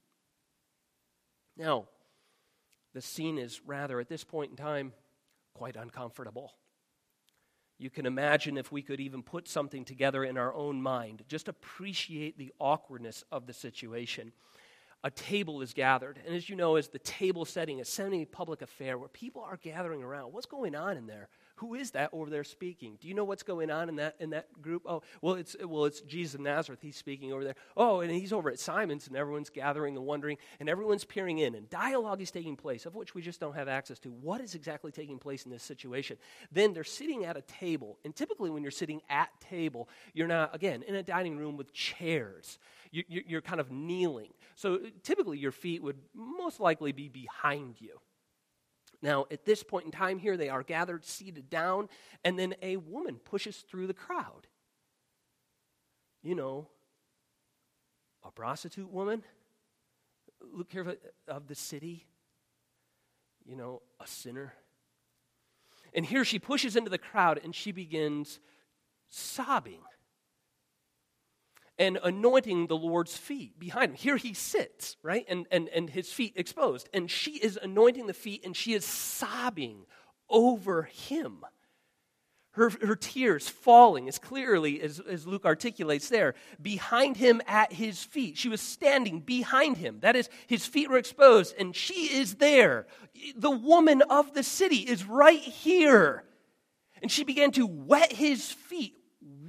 Now, 1.57 1.85
the 2.93 3.01
scene 3.01 3.37
is 3.37 3.61
rather, 3.65 3.99
at 3.99 4.09
this 4.09 4.23
point 4.23 4.51
in 4.51 4.57
time, 4.57 4.93
quite 5.53 5.75
uncomfortable. 5.75 6.53
You 7.77 7.89
can 7.89 8.05
imagine 8.05 8.57
if 8.57 8.71
we 8.71 8.83
could 8.83 8.99
even 8.99 9.23
put 9.23 9.47
something 9.47 9.85
together 9.85 10.23
in 10.23 10.37
our 10.37 10.53
own 10.53 10.81
mind, 10.81 11.23
just 11.27 11.47
appreciate 11.47 12.37
the 12.37 12.53
awkwardness 12.59 13.23
of 13.31 13.47
the 13.47 13.53
situation 13.53 14.33
a 15.03 15.11
table 15.11 15.61
is 15.61 15.73
gathered. 15.73 16.19
And 16.25 16.35
as 16.35 16.49
you 16.49 16.55
know, 16.55 16.75
as 16.75 16.89
the 16.89 16.99
table 16.99 17.45
setting, 17.45 17.81
a 17.81 17.85
semi 17.85 18.25
public 18.25 18.61
affair 18.61 18.97
where 18.97 19.09
people 19.09 19.41
are 19.41 19.57
gathering 19.57 20.03
around. 20.03 20.33
What's 20.33 20.45
going 20.45 20.75
on 20.75 20.97
in 20.97 21.07
there? 21.07 21.29
Who 21.61 21.75
is 21.75 21.91
that 21.91 22.09
over 22.11 22.31
there 22.31 22.43
speaking? 22.43 22.97
Do 22.99 23.07
you 23.07 23.13
know 23.13 23.23
what's 23.23 23.43
going 23.43 23.69
on 23.69 23.87
in 23.87 23.97
that 23.97 24.15
in 24.19 24.31
that 24.31 24.61
group? 24.63 24.81
Oh, 24.87 25.03
well, 25.21 25.35
it's 25.35 25.55
well, 25.63 25.85
it's 25.85 26.01
Jesus 26.01 26.33
of 26.33 26.41
Nazareth. 26.41 26.79
He's 26.81 26.95
speaking 26.95 27.31
over 27.31 27.43
there. 27.43 27.53
Oh, 27.77 27.99
and 28.01 28.11
he's 28.11 28.33
over 28.33 28.49
at 28.49 28.59
Simon's, 28.59 29.07
and 29.07 29.15
everyone's 29.15 29.51
gathering 29.51 29.95
and 29.95 30.03
wondering, 30.03 30.37
and 30.59 30.67
everyone's 30.67 31.05
peering 31.05 31.37
in, 31.37 31.53
and 31.53 31.69
dialogue 31.69 32.19
is 32.19 32.31
taking 32.31 32.55
place, 32.55 32.87
of 32.87 32.95
which 32.95 33.13
we 33.13 33.21
just 33.21 33.39
don't 33.39 33.53
have 33.53 33.67
access 33.67 33.99
to. 33.99 34.09
What 34.09 34.41
is 34.41 34.55
exactly 34.55 34.91
taking 34.91 35.19
place 35.19 35.45
in 35.45 35.51
this 35.51 35.61
situation? 35.61 36.17
Then 36.51 36.73
they're 36.73 36.83
sitting 36.83 37.25
at 37.25 37.37
a 37.37 37.41
table, 37.41 37.99
and 38.03 38.15
typically 38.15 38.49
when 38.49 38.63
you're 38.63 38.71
sitting 38.71 39.01
at 39.07 39.29
table, 39.39 39.87
you're 40.15 40.27
not 40.27 40.55
again 40.55 40.81
in 40.81 40.95
a 40.95 41.03
dining 41.03 41.37
room 41.37 41.57
with 41.57 41.71
chairs. 41.73 42.57
You, 42.91 43.03
you're 43.07 43.41
kind 43.41 43.61
of 43.61 43.71
kneeling. 43.71 44.33
So 44.55 44.79
typically 45.03 45.37
your 45.37 45.51
feet 45.51 45.83
would 45.83 45.97
most 46.13 46.59
likely 46.59 46.91
be 46.91 47.07
behind 47.07 47.79
you. 47.79 47.99
Now, 49.01 49.25
at 49.31 49.45
this 49.45 49.63
point 49.63 49.85
in 49.85 49.91
time 49.91 50.19
here, 50.19 50.37
they 50.37 50.49
are 50.49 50.63
gathered, 50.63 51.05
seated 51.05 51.49
down, 51.49 51.89
and 52.23 52.37
then 52.37 52.55
a 52.61 52.77
woman 52.77 53.15
pushes 53.15 53.57
through 53.57 53.87
the 53.87 53.93
crowd. 53.93 54.47
You 56.21 56.35
know, 56.35 56.67
a 58.23 58.31
prostitute 58.31 58.91
woman, 58.91 59.23
look 60.53 60.71
here 60.71 60.87
uh, 60.87 61.31
of 61.31 61.47
the 61.47 61.55
city, 61.55 62.05
you 63.43 63.55
know, 63.55 63.81
a 63.99 64.07
sinner. 64.07 64.53
And 65.93 66.05
here 66.05 66.23
she 66.23 66.39
pushes 66.39 66.75
into 66.75 66.89
the 66.89 66.97
crowd 66.97 67.39
and 67.43 67.55
she 67.55 67.71
begins 67.71 68.39
sobbing 69.09 69.81
and 71.77 71.97
anointing 72.03 72.67
the 72.67 72.77
Lord's 72.77 73.15
feet 73.15 73.59
behind 73.59 73.91
him. 73.91 73.97
Here 73.97 74.17
he 74.17 74.33
sits, 74.33 74.97
right? 75.03 75.25
And, 75.27 75.47
and, 75.51 75.69
and 75.69 75.89
his 75.89 76.11
feet 76.11 76.33
exposed. 76.35 76.89
And 76.93 77.09
she 77.09 77.31
is 77.31 77.57
anointing 77.61 78.07
the 78.07 78.13
feet 78.13 78.45
and 78.45 78.55
she 78.55 78.73
is 78.73 78.85
sobbing 78.85 79.85
over 80.29 80.83
him. 80.83 81.43
Her, 82.53 82.69
her 82.69 82.97
tears 82.97 83.47
falling 83.47 84.09
as 84.09 84.19
clearly 84.19 84.81
as, 84.81 84.99
as 84.99 85.25
Luke 85.25 85.45
articulates 85.45 86.09
there, 86.09 86.35
behind 86.61 87.15
him 87.15 87.41
at 87.47 87.71
his 87.71 88.03
feet. 88.03 88.37
She 88.37 88.49
was 88.49 88.59
standing 88.59 89.21
behind 89.21 89.77
him. 89.77 89.99
That 90.01 90.17
is, 90.17 90.29
his 90.47 90.65
feet 90.65 90.89
were 90.89 90.97
exposed, 90.97 91.55
and 91.57 91.73
she 91.73 92.13
is 92.13 92.35
there. 92.35 92.87
The 93.37 93.49
woman 93.49 94.01
of 94.01 94.33
the 94.33 94.43
city 94.43 94.79
is 94.79 95.05
right 95.05 95.39
here. 95.39 96.25
And 97.01 97.09
she 97.09 97.23
began 97.23 97.51
to 97.51 97.65
wet 97.65 98.11
his 98.11 98.51
feet, 98.51 98.95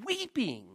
weeping 0.04 0.71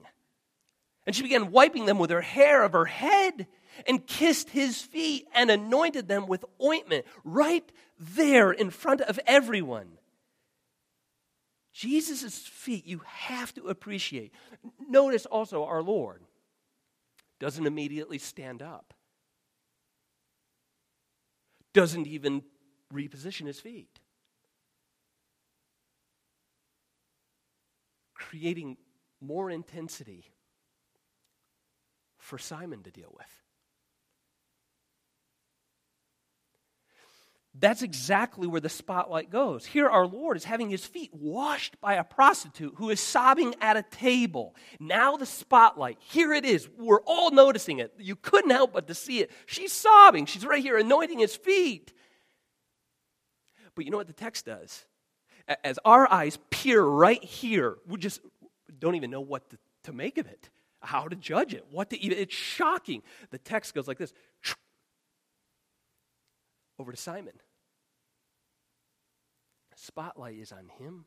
and 1.08 1.16
she 1.16 1.24
began 1.24 1.52
wiping 1.52 1.86
them 1.86 2.00
with 2.00 2.10
her 2.10 2.22
hair 2.22 2.64
of 2.64 2.74
her 2.74 2.86
head 2.86 3.48
and 3.88 4.06
kissed 4.06 4.50
his 4.50 4.82
feet 4.82 5.26
and 5.34 5.50
anointed 5.50 6.10
them 6.10 6.28
with 6.28 6.44
ointment 6.62 7.06
right 7.24 7.72
there 7.98 8.52
in 8.52 8.70
front 8.70 9.00
of 9.00 9.18
everyone. 9.26 9.88
Jesus' 11.72 12.40
feet, 12.40 12.86
you 12.86 13.02
have 13.06 13.54
to 13.54 13.70
appreciate. 13.70 14.34
Notice 14.90 15.26
also 15.26 15.64
our 15.64 15.82
Lord 15.82 16.24
doesn't 17.40 17.66
immediately 17.66 18.18
stand 18.18 18.62
up, 18.62 18.94
doesn't 21.74 22.06
even 22.06 22.44
reposition 22.94 23.48
his 23.48 23.62
feet, 23.62 24.02
creating 28.14 28.76
more 29.22 29.50
intensity 29.50 30.26
for 32.28 32.38
Simon 32.38 32.84
to 32.84 32.92
deal 32.92 33.12
with. 33.18 33.26
That's 37.60 37.82
exactly 37.82 38.46
where 38.46 38.62
the 38.62 38.70
spotlight 38.70 39.32
goes. 39.32 39.66
Here, 39.66 39.90
our 39.90 40.06
Lord 40.06 40.38
is 40.38 40.44
having 40.44 40.70
his 40.70 40.86
feet 40.86 41.12
washed 41.12 41.80
by 41.82 41.96
a 41.96 42.04
prostitute 42.04 42.74
who 42.76 42.92
is 42.92 43.00
sobbing 43.00 43.56
at 43.62 43.78
a 43.78 43.82
table. 43.82 44.56
Now, 44.80 45.18
the 45.18 45.26
spotlight, 45.26 45.98
here 46.00 46.34
it 46.34 46.46
is. 46.46 46.70
We're 46.78 47.02
all 47.02 47.32
noticing 47.32 47.80
it. 47.80 47.96
You 47.98 48.16
couldn't 48.16 48.52
help 48.52 48.74
but 48.74 48.88
to 48.88 48.94
see 48.94 49.22
it. 49.22 49.32
She's 49.48 49.72
sobbing. 49.72 50.28
She's 50.28 50.46
right 50.46 50.62
here 50.62 50.78
anointing 50.78 51.18
his 51.18 51.36
feet. 51.36 51.94
But 53.74 53.86
you 53.86 53.92
know 53.92 53.98
what 53.98 54.08
the 54.08 54.14
text 54.14 54.46
does? 54.46 54.86
As 55.64 55.80
our 55.84 56.12
eyes 56.12 56.38
peer 56.52 56.84
right 56.84 57.24
here, 57.24 57.78
we 57.88 57.98
just 57.98 58.20
don't 58.78 58.96
even 58.96 59.10
know 59.10 59.22
what 59.22 59.50
to, 59.50 59.58
to 59.86 59.94
make 59.94 60.20
of 60.20 60.28
it 60.28 60.50
how 60.88 61.08
to 61.08 61.16
judge 61.16 61.54
it, 61.54 61.66
what 61.70 61.90
to 61.90 62.02
eat. 62.02 62.14
It's 62.14 62.34
shocking. 62.34 63.04
The 63.32 63.38
text 63.38 63.76
goes 63.76 63.88
like 63.88 63.98
this 63.98 64.14
over 66.80 66.92
to 66.92 66.98
Simon. 66.98 67.34
Spotlight 69.76 70.38
is 70.38 70.52
on 70.52 70.70
him. 70.80 71.06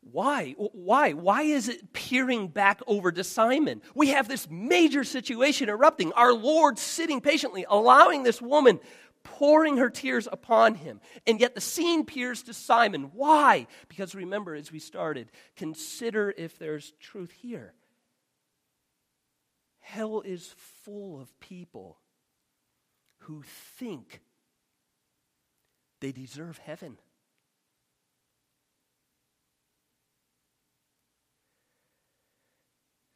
Why? 0.00 0.54
Why? 0.56 1.12
Why 1.12 1.42
is 1.42 1.68
it 1.68 1.92
peering 1.92 2.48
back 2.48 2.80
over 2.86 3.10
to 3.10 3.24
Simon? 3.24 3.82
We 3.94 4.08
have 4.08 4.28
this 4.28 4.48
major 4.48 5.04
situation 5.04 5.68
erupting. 5.68 6.12
Our 6.12 6.32
Lord 6.32 6.78
sitting 6.78 7.20
patiently, 7.20 7.66
allowing 7.68 8.22
this 8.22 8.40
woman 8.40 8.80
pouring 9.24 9.76
her 9.76 9.90
tears 9.90 10.28
upon 10.30 10.76
him. 10.76 11.00
And 11.26 11.40
yet 11.40 11.54
the 11.54 11.60
scene 11.60 12.06
peers 12.06 12.44
to 12.44 12.54
Simon. 12.54 13.10
Why? 13.12 13.66
Because 13.88 14.14
remember, 14.14 14.54
as 14.54 14.72
we 14.72 14.78
started, 14.78 15.30
consider 15.56 16.32
if 16.36 16.58
there's 16.58 16.94
truth 17.00 17.32
here. 17.32 17.74
Hell 19.88 20.20
is 20.20 20.54
full 20.84 21.18
of 21.18 21.40
people 21.40 21.96
who 23.20 23.42
think 23.78 24.20
they 26.02 26.12
deserve 26.12 26.58
heaven. 26.58 26.98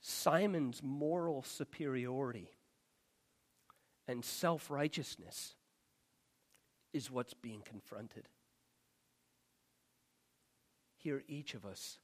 Simon's 0.00 0.82
moral 0.82 1.42
superiority 1.42 2.48
and 4.08 4.24
self 4.24 4.70
righteousness 4.70 5.54
is 6.94 7.10
what's 7.10 7.34
being 7.34 7.60
confronted. 7.60 8.28
Here, 10.96 11.22
each 11.28 11.52
of 11.52 11.66
us 11.66 11.98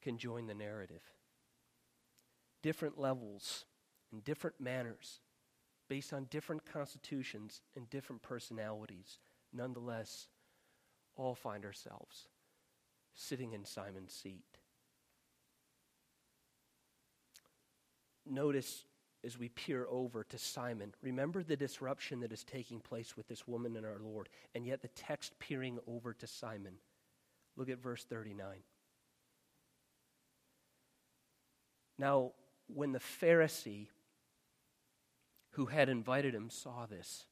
can 0.00 0.16
join 0.16 0.46
the 0.46 0.54
narrative. 0.54 1.02
Different 2.62 2.98
levels 2.98 3.66
in 4.12 4.20
different 4.20 4.60
manners, 4.60 5.20
based 5.88 6.12
on 6.12 6.24
different 6.30 6.64
constitutions 6.64 7.62
and 7.76 7.88
different 7.90 8.22
personalities, 8.22 9.18
nonetheless, 9.52 10.28
all 11.16 11.34
find 11.34 11.64
ourselves 11.64 12.28
sitting 13.14 13.52
in 13.52 13.64
Simon's 13.64 14.12
seat. 14.12 14.44
Notice 18.26 18.84
as 19.24 19.38
we 19.38 19.48
peer 19.48 19.86
over 19.90 20.24
to 20.24 20.38
Simon, 20.38 20.94
remember 21.02 21.42
the 21.42 21.56
disruption 21.56 22.20
that 22.20 22.32
is 22.32 22.44
taking 22.44 22.80
place 22.80 23.16
with 23.16 23.28
this 23.28 23.46
woman 23.46 23.76
and 23.76 23.84
our 23.84 23.98
Lord, 24.02 24.28
and 24.54 24.66
yet 24.66 24.80
the 24.80 24.88
text 24.88 25.38
peering 25.38 25.78
over 25.86 26.14
to 26.14 26.26
Simon. 26.26 26.74
Look 27.56 27.68
at 27.68 27.82
verse 27.82 28.04
39. 28.04 28.46
Now, 31.98 32.32
when 32.66 32.92
the 32.92 33.00
Pharisee 33.00 33.88
who 35.52 35.66
had 35.66 35.88
invited 35.88 36.34
him 36.34 36.50
saw 36.50 36.86
this, 36.86 37.26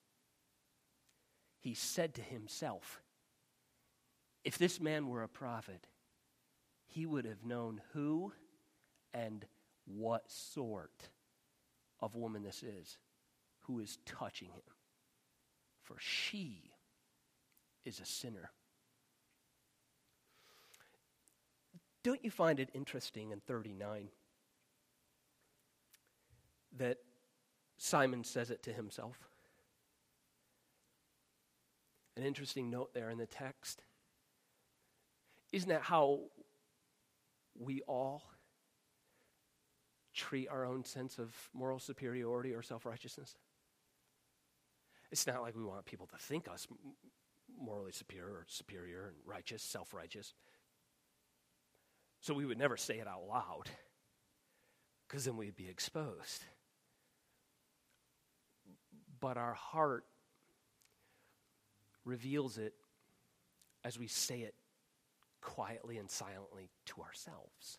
he 1.60 1.74
said 1.74 2.14
to 2.14 2.22
himself, 2.22 3.00
If 4.44 4.58
this 4.58 4.80
man 4.80 5.08
were 5.08 5.22
a 5.22 5.28
prophet, 5.28 5.86
he 6.86 7.06
would 7.06 7.24
have 7.24 7.44
known 7.44 7.80
who 7.92 8.32
and 9.12 9.44
what 9.84 10.30
sort 10.30 11.10
of 12.00 12.14
woman 12.14 12.42
this 12.42 12.62
is 12.62 12.98
who 13.62 13.80
is 13.80 13.98
touching 14.06 14.48
him. 14.48 14.62
For 15.82 15.96
she 15.98 16.72
is 17.84 18.00
a 18.00 18.04
sinner. 18.04 18.50
Don't 22.02 22.24
you 22.24 22.30
find 22.30 22.60
it 22.60 22.70
interesting 22.74 23.32
in 23.32 23.40
39 23.40 24.08
that 26.78 26.98
Simon 27.78 28.24
says 28.24 28.50
it 28.50 28.62
to 28.64 28.72
himself. 28.72 29.16
An 32.16 32.24
interesting 32.24 32.68
note 32.68 32.92
there 32.92 33.08
in 33.10 33.18
the 33.18 33.26
text. 33.26 33.82
Isn't 35.52 35.68
that 35.68 35.82
how 35.82 36.22
we 37.58 37.80
all 37.82 38.24
treat 40.12 40.48
our 40.48 40.66
own 40.66 40.84
sense 40.84 41.18
of 41.18 41.32
moral 41.54 41.78
superiority 41.78 42.52
or 42.52 42.62
self 42.62 42.84
righteousness? 42.84 43.36
It's 45.12 45.26
not 45.26 45.40
like 45.40 45.56
we 45.56 45.62
want 45.62 45.86
people 45.86 46.08
to 46.08 46.18
think 46.18 46.48
us 46.48 46.66
morally 47.56 47.92
superior 47.92 48.26
or 48.28 48.44
superior 48.48 49.06
and 49.06 49.16
righteous, 49.24 49.62
self 49.62 49.94
righteous. 49.94 50.34
So 52.20 52.34
we 52.34 52.44
would 52.44 52.58
never 52.58 52.76
say 52.76 52.98
it 52.98 53.06
out 53.06 53.28
loud 53.28 53.70
because 55.06 55.24
then 55.24 55.36
we'd 55.36 55.56
be 55.56 55.68
exposed 55.68 56.44
but 59.20 59.36
our 59.36 59.54
heart 59.54 60.04
reveals 62.04 62.58
it 62.58 62.74
as 63.84 63.98
we 63.98 64.06
say 64.06 64.40
it 64.40 64.54
quietly 65.40 65.98
and 65.98 66.10
silently 66.10 66.70
to 66.86 67.00
ourselves. 67.02 67.78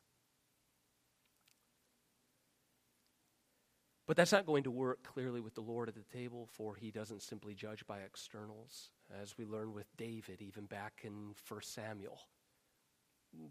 But 4.08 4.18
that's 4.18 4.32
not 4.32 4.48
going 4.48 4.64
to 4.64 4.72
work 4.72 5.04
clearly 5.04 5.40
with 5.40 5.54
the 5.54 5.62
Lord 5.62 5.88
at 5.88 5.94
the 5.94 6.18
table, 6.18 6.50
for 6.52 6.74
he 6.74 6.90
doesn't 6.90 7.22
simply 7.22 7.54
judge 7.54 7.86
by 7.86 8.00
externals, 8.00 8.90
as 9.22 9.38
we 9.38 9.46
learn 9.46 9.72
with 9.72 9.86
David, 9.98 10.42
even 10.42 10.66
back 10.66 11.02
in 11.04 11.36
1 11.48 11.62
Samuel. 11.62 12.20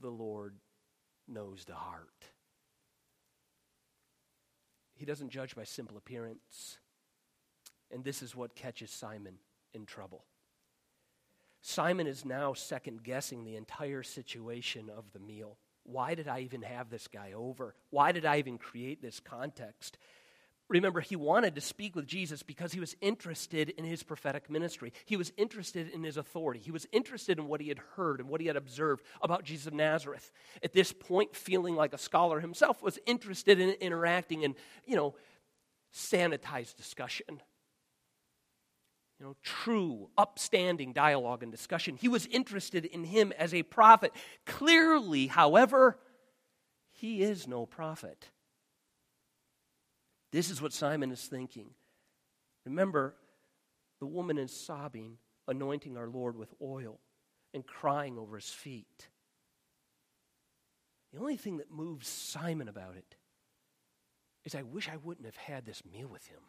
The 0.00 0.10
Lord 0.10 0.56
knows 1.28 1.64
the 1.64 1.74
heart. 1.74 2.32
He 4.94 5.04
doesn't 5.04 5.30
judge 5.30 5.54
by 5.54 5.62
simple 5.62 5.96
appearance. 5.96 6.78
And 7.90 8.04
this 8.04 8.22
is 8.22 8.36
what 8.36 8.54
catches 8.54 8.90
Simon 8.90 9.34
in 9.72 9.86
trouble. 9.86 10.24
Simon 11.60 12.06
is 12.06 12.24
now 12.24 12.52
second 12.52 13.02
guessing 13.02 13.44
the 13.44 13.56
entire 13.56 14.02
situation 14.02 14.90
of 14.94 15.04
the 15.12 15.18
meal. 15.18 15.58
Why 15.84 16.14
did 16.14 16.28
I 16.28 16.40
even 16.40 16.62
have 16.62 16.90
this 16.90 17.08
guy 17.08 17.32
over? 17.32 17.74
Why 17.90 18.12
did 18.12 18.26
I 18.26 18.38
even 18.38 18.58
create 18.58 19.00
this 19.00 19.20
context? 19.20 19.98
Remember, 20.68 21.00
he 21.00 21.16
wanted 21.16 21.54
to 21.54 21.62
speak 21.62 21.96
with 21.96 22.06
Jesus 22.06 22.42
because 22.42 22.72
he 22.72 22.80
was 22.80 22.94
interested 23.00 23.70
in 23.70 23.84
his 23.84 24.02
prophetic 24.02 24.50
ministry. 24.50 24.92
He 25.06 25.16
was 25.16 25.32
interested 25.38 25.88
in 25.88 26.02
his 26.02 26.18
authority. 26.18 26.60
He 26.60 26.70
was 26.70 26.86
interested 26.92 27.38
in 27.38 27.48
what 27.48 27.62
he 27.62 27.68
had 27.68 27.80
heard 27.96 28.20
and 28.20 28.28
what 28.28 28.42
he 28.42 28.48
had 28.48 28.56
observed 28.56 29.02
about 29.22 29.44
Jesus 29.44 29.66
of 29.66 29.72
Nazareth. 29.72 30.30
At 30.62 30.74
this 30.74 30.92
point, 30.92 31.34
feeling 31.34 31.74
like 31.74 31.94
a 31.94 31.98
scholar 31.98 32.40
himself, 32.40 32.82
was 32.82 32.98
interested 33.06 33.58
in 33.58 33.70
interacting 33.80 34.42
in, 34.42 34.54
you 34.84 34.94
know, 34.94 35.14
sanitized 35.94 36.76
discussion. 36.76 37.40
You 39.18 39.26
know, 39.26 39.36
true, 39.42 40.10
upstanding 40.16 40.92
dialogue 40.92 41.42
and 41.42 41.50
discussion. 41.50 41.96
He 41.96 42.08
was 42.08 42.26
interested 42.26 42.84
in 42.84 43.04
him 43.04 43.32
as 43.36 43.52
a 43.52 43.64
prophet. 43.64 44.12
Clearly, 44.46 45.26
however, 45.26 45.98
he 46.92 47.22
is 47.22 47.48
no 47.48 47.66
prophet. 47.66 48.28
This 50.30 50.50
is 50.50 50.62
what 50.62 50.72
Simon 50.72 51.10
is 51.10 51.24
thinking. 51.24 51.70
Remember, 52.64 53.16
the 53.98 54.06
woman 54.06 54.38
is 54.38 54.54
sobbing, 54.54 55.18
anointing 55.48 55.96
our 55.96 56.08
Lord 56.08 56.36
with 56.36 56.54
oil, 56.62 57.00
and 57.52 57.66
crying 57.66 58.18
over 58.18 58.36
his 58.36 58.50
feet. 58.50 59.08
The 61.12 61.18
only 61.18 61.36
thing 61.36 61.56
that 61.56 61.72
moves 61.72 62.06
Simon 62.06 62.68
about 62.68 62.96
it 62.96 63.16
is 64.44 64.54
I 64.54 64.62
wish 64.62 64.88
I 64.88 64.96
wouldn't 64.96 65.26
have 65.26 65.36
had 65.36 65.64
this 65.66 65.82
meal 65.84 66.08
with 66.08 66.26
him 66.26 66.40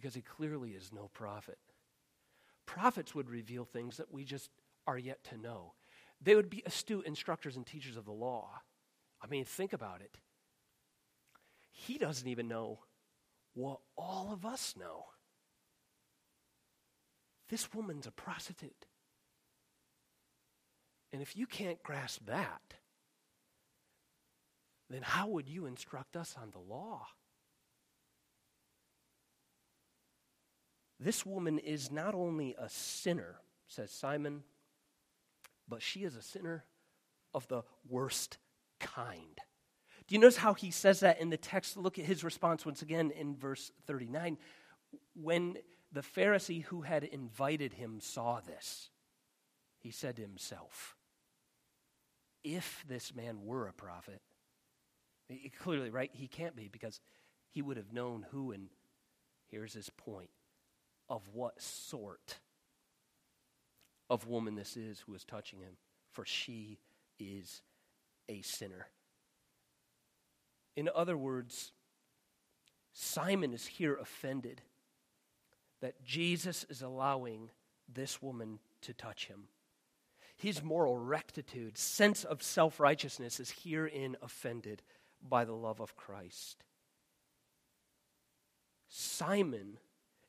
because 0.00 0.14
he 0.14 0.22
clearly 0.22 0.70
is 0.70 0.90
no 0.92 1.10
prophet. 1.12 1.58
Prophets 2.66 3.14
would 3.14 3.30
reveal 3.30 3.64
things 3.64 3.96
that 3.96 4.12
we 4.12 4.24
just 4.24 4.50
are 4.86 4.98
yet 4.98 5.24
to 5.24 5.36
know. 5.36 5.72
They 6.20 6.34
would 6.34 6.50
be 6.50 6.62
astute 6.66 7.06
instructors 7.06 7.56
and 7.56 7.66
teachers 7.66 7.96
of 7.96 8.04
the 8.04 8.12
law. 8.12 8.60
I 9.22 9.26
mean, 9.26 9.44
think 9.44 9.72
about 9.72 10.00
it 10.00 10.18
he 11.78 11.96
doesn't 11.96 12.26
even 12.26 12.48
know 12.48 12.80
what 13.54 13.78
all 13.96 14.32
of 14.32 14.44
us 14.44 14.74
know. 14.78 15.06
This 17.48 17.72
woman's 17.72 18.06
a 18.06 18.10
prostitute. 18.10 18.86
And 21.12 21.22
if 21.22 21.36
you 21.36 21.46
can't 21.46 21.82
grasp 21.82 22.26
that, 22.26 22.74
then 24.90 25.02
how 25.02 25.28
would 25.28 25.48
you 25.48 25.66
instruct 25.66 26.16
us 26.16 26.34
on 26.40 26.50
the 26.50 26.58
law? 26.58 27.06
This 31.00 31.24
woman 31.24 31.58
is 31.58 31.90
not 31.90 32.14
only 32.14 32.56
a 32.58 32.68
sinner, 32.68 33.36
says 33.68 33.90
Simon, 33.90 34.42
but 35.68 35.82
she 35.82 36.04
is 36.04 36.16
a 36.16 36.22
sinner 36.22 36.64
of 37.34 37.46
the 37.48 37.62
worst 37.88 38.38
kind. 38.80 39.38
Do 40.06 40.14
you 40.14 40.20
notice 40.20 40.38
how 40.38 40.54
he 40.54 40.70
says 40.70 41.00
that 41.00 41.20
in 41.20 41.30
the 41.30 41.36
text? 41.36 41.76
Look 41.76 41.98
at 41.98 42.06
his 42.06 42.24
response 42.24 42.64
once 42.64 42.82
again 42.82 43.10
in 43.10 43.36
verse 43.36 43.70
39. 43.86 44.38
When 45.14 45.58
the 45.92 46.00
Pharisee 46.00 46.64
who 46.64 46.82
had 46.82 47.04
invited 47.04 47.74
him 47.74 48.00
saw 48.00 48.40
this, 48.40 48.88
he 49.78 49.90
said 49.90 50.16
to 50.16 50.22
himself, 50.22 50.96
If 52.42 52.84
this 52.88 53.14
man 53.14 53.44
were 53.44 53.68
a 53.68 53.72
prophet, 53.72 54.22
clearly, 55.60 55.90
right? 55.90 56.10
He 56.12 56.26
can't 56.26 56.56
be 56.56 56.68
because 56.68 57.00
he 57.50 57.62
would 57.62 57.76
have 57.76 57.92
known 57.92 58.26
who, 58.30 58.52
and 58.52 58.68
here's 59.50 59.74
his 59.74 59.90
point 59.90 60.30
of 61.08 61.22
what 61.32 61.60
sort 61.60 62.36
of 64.10 64.26
woman 64.26 64.54
this 64.54 64.76
is 64.76 65.00
who 65.00 65.14
is 65.14 65.24
touching 65.24 65.60
him, 65.60 65.76
for 66.12 66.24
she 66.24 66.78
is 67.18 67.62
a 68.28 68.40
sinner. 68.42 68.88
In 70.76 70.88
other 70.94 71.16
words, 71.16 71.72
Simon 72.92 73.52
is 73.52 73.66
here 73.66 73.96
offended 73.96 74.62
that 75.80 76.02
Jesus 76.04 76.64
is 76.68 76.82
allowing 76.82 77.50
this 77.92 78.20
woman 78.20 78.58
to 78.82 78.92
touch 78.92 79.26
him. 79.26 79.44
His 80.36 80.62
moral 80.62 80.96
rectitude, 80.96 81.76
sense 81.76 82.24
of 82.24 82.42
self 82.42 82.78
righteousness, 82.78 83.40
is 83.40 83.50
herein 83.64 84.16
offended 84.22 84.82
by 85.26 85.44
the 85.44 85.52
love 85.52 85.80
of 85.80 85.96
Christ. 85.96 86.64
Simon 88.88 89.78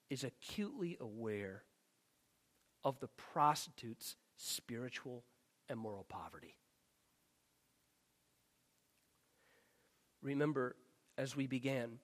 is 0.10 0.24
acutely 0.24 0.98
aware 1.00 1.64
of 2.84 3.00
the 3.00 3.08
prostitute's 3.08 4.16
spiritual 4.38 5.24
and 5.68 5.80
moral 5.80 6.06
poverty. 6.08 6.56
Remember, 10.22 10.76
as 11.18 11.36
we 11.36 11.48
began, 11.48 12.00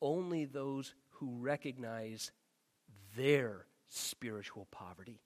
only 0.00 0.44
those 0.44 0.94
who 1.10 1.36
recognize 1.38 2.32
their 3.16 3.66
spiritual 3.88 4.66
poverty 4.70 5.20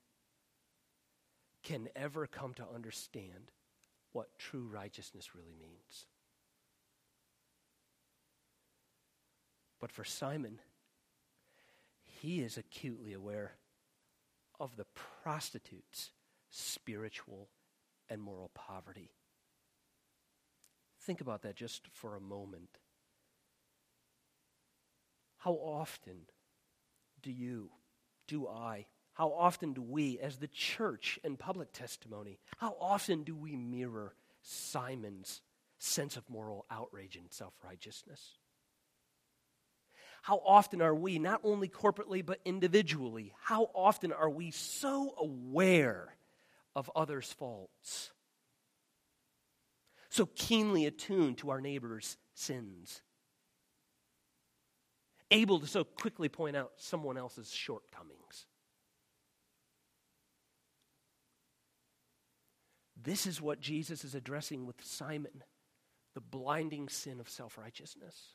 can 1.62 1.88
ever 1.96 2.26
come 2.26 2.54
to 2.54 2.64
understand 2.74 3.50
what 4.12 4.38
true 4.38 4.68
righteousness 4.72 5.34
really 5.34 5.54
means. 5.58 6.06
But 9.80 9.92
for 9.92 10.04
Simon, 10.04 10.58
he 12.22 12.40
is 12.40 12.56
acutely 12.56 13.12
aware 13.12 13.56
of 14.58 14.76
the 14.76 14.86
prostitute's 15.22 16.10
spiritual 16.50 17.48
and 18.08 18.22
moral 18.22 18.50
poverty. 18.54 19.10
Think 21.02 21.20
about 21.20 21.42
that 21.42 21.56
just 21.56 21.86
for 21.92 22.16
a 22.16 22.20
moment. 22.20 22.78
How 25.38 25.52
often 25.52 26.22
do 27.22 27.30
you, 27.30 27.70
do 28.26 28.48
I, 28.48 28.86
how 29.12 29.28
often 29.28 29.72
do 29.72 29.82
we, 29.82 30.18
as 30.18 30.36
the 30.36 30.48
church 30.48 31.18
and 31.22 31.38
public 31.38 31.72
testimony, 31.72 32.38
how 32.58 32.76
often 32.80 33.22
do 33.22 33.36
we 33.36 33.56
mirror 33.56 34.14
Simon's 34.42 35.42
sense 35.78 36.16
of 36.16 36.28
moral 36.28 36.66
outrage 36.70 37.16
and 37.16 37.32
self 37.32 37.54
righteousness? 37.64 38.38
How 40.26 40.42
often 40.44 40.82
are 40.82 40.92
we, 40.92 41.20
not 41.20 41.40
only 41.44 41.68
corporately 41.68 42.26
but 42.26 42.40
individually, 42.44 43.32
how 43.44 43.70
often 43.72 44.10
are 44.10 44.28
we 44.28 44.50
so 44.50 45.14
aware 45.20 46.16
of 46.74 46.90
others' 46.96 47.32
faults 47.32 48.10
so 50.08 50.26
keenly 50.34 50.84
attuned 50.84 51.38
to 51.38 51.50
our 51.50 51.60
neighbor's 51.60 52.16
sins, 52.34 53.02
able 55.30 55.60
to 55.60 55.66
so 55.68 55.84
quickly 55.84 56.28
point 56.28 56.56
out 56.56 56.72
someone 56.74 57.16
else's 57.16 57.52
shortcomings. 57.52 58.46
This 63.00 63.28
is 63.28 63.40
what 63.40 63.60
Jesus 63.60 64.02
is 64.02 64.16
addressing 64.16 64.66
with 64.66 64.84
Simon 64.84 65.44
the 66.14 66.20
blinding 66.20 66.88
sin 66.88 67.20
of 67.20 67.28
self 67.28 67.56
righteousness. 67.56 68.32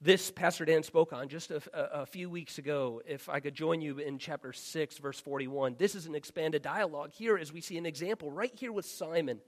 This 0.00 0.30
Pastor 0.30 0.64
Dan 0.64 0.84
spoke 0.84 1.12
on 1.12 1.28
just 1.28 1.50
a, 1.50 1.60
a, 1.74 2.06
few 2.06 2.30
weeks 2.30 2.58
ago. 2.58 3.02
If 3.04 3.28
I 3.28 3.40
could 3.40 3.56
join 3.56 3.80
you 3.80 3.98
in 3.98 4.18
chapter 4.18 4.52
6, 4.52 4.98
verse 4.98 5.18
41. 5.18 5.74
This 5.76 5.96
is 5.96 6.06
an 6.06 6.14
expanded 6.14 6.62
dialogue 6.62 7.10
here 7.12 7.36
as 7.36 7.52
we 7.52 7.60
see 7.60 7.76
an 7.78 7.86
example 7.86 8.30
right 8.30 8.52
here 8.54 8.70
with 8.70 8.86
Simon. 8.86 9.40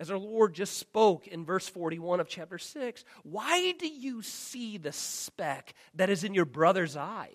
As 0.00 0.10
our 0.10 0.18
Lord 0.18 0.54
just 0.54 0.76
spoke 0.76 1.28
in 1.28 1.44
verse 1.44 1.68
41 1.68 2.18
of 2.18 2.28
chapter 2.28 2.58
6, 2.58 3.04
why 3.22 3.72
do 3.78 3.86
you 3.86 4.22
see 4.22 4.76
the 4.76 4.90
speck 4.90 5.72
that 5.94 6.10
is 6.10 6.24
in 6.24 6.34
your 6.34 6.46
brother's 6.46 6.96
eye? 6.96 7.30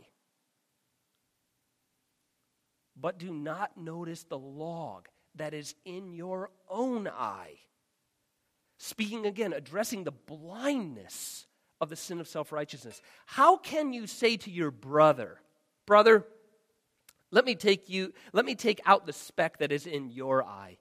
But 2.99 3.17
do 3.17 3.33
not 3.33 3.77
notice 3.77 4.23
the 4.23 4.37
log 4.37 5.07
that 5.35 5.53
is 5.53 5.73
in 5.85 6.11
your 6.11 6.51
own 6.69 7.07
eye. 7.07 7.59
Speaking 8.77 9.25
again, 9.25 9.53
addressing 9.53 10.03
the 10.03 10.11
blindness 10.11 11.47
of 11.81 11.89
the 11.89 11.95
sin 11.95 12.19
of 12.19 12.27
self 12.27 12.51
righteousness. 12.51 13.01
How 13.25 13.57
can 13.57 13.93
you 13.93 14.07
say 14.07 14.37
to 14.37 14.51
your 14.51 14.71
brother, 14.71 15.39
Brother, 15.85 16.25
Let 17.31 17.45
me 17.45 17.55
take 17.55 17.89
you, 17.89 18.13
let 18.33 18.45
me 18.45 18.55
take 18.55 18.81
out 18.85 19.05
the 19.05 19.13
speck 19.13 19.59
that 19.59 19.71
is 19.71 19.85
in 19.85 20.09
your 20.09 20.43
eye. 20.43 20.77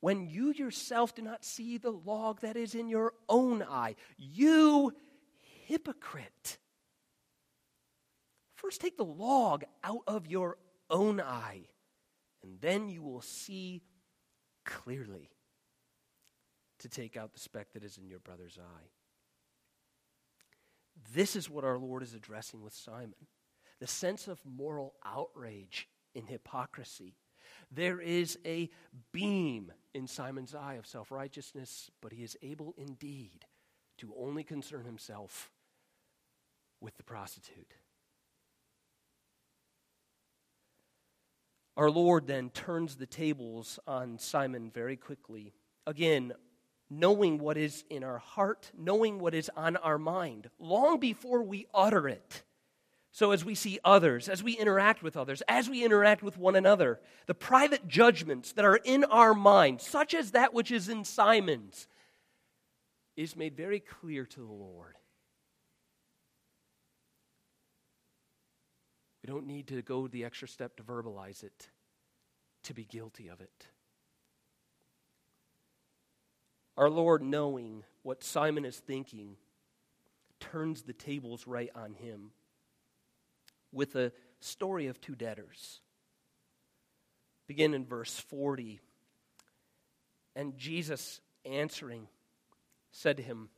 When 0.00 0.28
you 0.28 0.52
yourself 0.52 1.14
do 1.14 1.22
not 1.22 1.44
see 1.44 1.78
the 1.78 1.90
log 1.90 2.40
that 2.42 2.56
is 2.56 2.74
in 2.74 2.88
your 2.88 3.12
own 3.28 3.62
eye, 3.62 3.96
you 4.18 4.92
hypocrite. 5.66 6.58
First, 8.56 8.80
take 8.80 8.96
the 8.96 9.04
log 9.04 9.64
out 9.82 10.02
of 10.06 10.26
your 10.26 10.58
own 10.90 11.20
eye, 11.20 11.62
and 12.42 12.60
then 12.60 12.88
you 12.88 13.02
will 13.02 13.20
see 13.20 13.82
clearly 14.64 15.30
to 16.80 16.88
take 16.88 17.16
out 17.16 17.32
the 17.32 17.40
speck 17.40 17.72
that 17.72 17.84
is 17.84 17.98
in 17.98 18.08
your 18.08 18.18
brother's 18.18 18.58
eye. 18.58 18.88
This 21.14 21.36
is 21.36 21.50
what 21.50 21.64
our 21.64 21.78
Lord 21.78 22.02
is 22.02 22.14
addressing 22.14 22.62
with 22.62 22.72
Simon 22.74 23.14
the 23.78 23.86
sense 23.86 24.26
of 24.26 24.40
moral 24.44 24.94
outrage 25.04 25.88
in 26.14 26.26
hypocrisy. 26.26 27.14
There 27.70 28.00
is 28.00 28.38
a 28.44 28.70
beam 29.12 29.72
in 29.94 30.06
Simon's 30.06 30.54
eye 30.54 30.74
of 30.74 30.86
self 30.86 31.10
righteousness, 31.10 31.90
but 32.00 32.12
he 32.12 32.22
is 32.24 32.36
able 32.42 32.74
indeed 32.76 33.44
to 33.98 34.14
only 34.18 34.44
concern 34.44 34.84
himself 34.84 35.50
with 36.80 36.96
the 36.96 37.02
prostitute. 37.02 37.74
Our 41.76 41.90
Lord 41.90 42.26
then 42.26 42.50
turns 42.50 42.96
the 42.96 43.06
tables 43.06 43.78
on 43.86 44.18
Simon 44.18 44.70
very 44.70 44.96
quickly. 44.96 45.52
Again, 45.86 46.32
knowing 46.88 47.38
what 47.38 47.56
is 47.56 47.84
in 47.90 48.04
our 48.04 48.18
heart, 48.18 48.70
knowing 48.76 49.18
what 49.18 49.34
is 49.34 49.50
on 49.56 49.76
our 49.76 49.98
mind, 49.98 50.50
long 50.58 50.98
before 50.98 51.42
we 51.42 51.66
utter 51.74 52.08
it. 52.08 52.42
So, 53.12 53.30
as 53.30 53.44
we 53.44 53.54
see 53.54 53.78
others, 53.82 54.28
as 54.28 54.42
we 54.42 54.52
interact 54.52 55.02
with 55.02 55.16
others, 55.16 55.42
as 55.48 55.70
we 55.70 55.82
interact 55.82 56.22
with 56.22 56.36
one 56.36 56.54
another, 56.54 57.00
the 57.26 57.34
private 57.34 57.88
judgments 57.88 58.52
that 58.52 58.64
are 58.64 58.76
in 58.76 59.04
our 59.04 59.32
mind, 59.32 59.80
such 59.80 60.12
as 60.12 60.32
that 60.32 60.52
which 60.52 60.70
is 60.70 60.90
in 60.90 61.02
Simon's, 61.02 61.88
is 63.16 63.34
made 63.34 63.56
very 63.56 63.80
clear 63.80 64.26
to 64.26 64.40
the 64.40 64.52
Lord. 64.52 64.96
We 69.24 69.32
don't 69.32 69.46
need 69.46 69.68
to 69.68 69.80
go 69.80 70.06
the 70.06 70.24
extra 70.24 70.46
step 70.46 70.76
to 70.76 70.82
verbalize 70.82 71.42
it, 71.42 71.70
to 72.64 72.74
be 72.74 72.84
guilty 72.84 73.28
of 73.28 73.40
it. 73.40 73.66
Our 76.76 76.90
Lord, 76.90 77.22
knowing 77.22 77.84
what 78.02 78.22
Simon 78.22 78.64
is 78.64 78.76
thinking, 78.78 79.36
turns 80.40 80.82
the 80.82 80.92
tables 80.92 81.46
right 81.46 81.70
on 81.74 81.94
him 81.94 82.30
with 83.72 83.96
a 83.96 84.12
story 84.40 84.86
of 84.86 85.00
two 85.00 85.14
debtors. 85.14 85.80
Begin 87.46 87.74
in 87.74 87.84
verse 87.84 88.18
40. 88.18 88.80
And 90.34 90.56
Jesus 90.58 91.20
answering 91.44 92.08
said 92.90 93.16
to 93.16 93.22
him, 93.22 93.48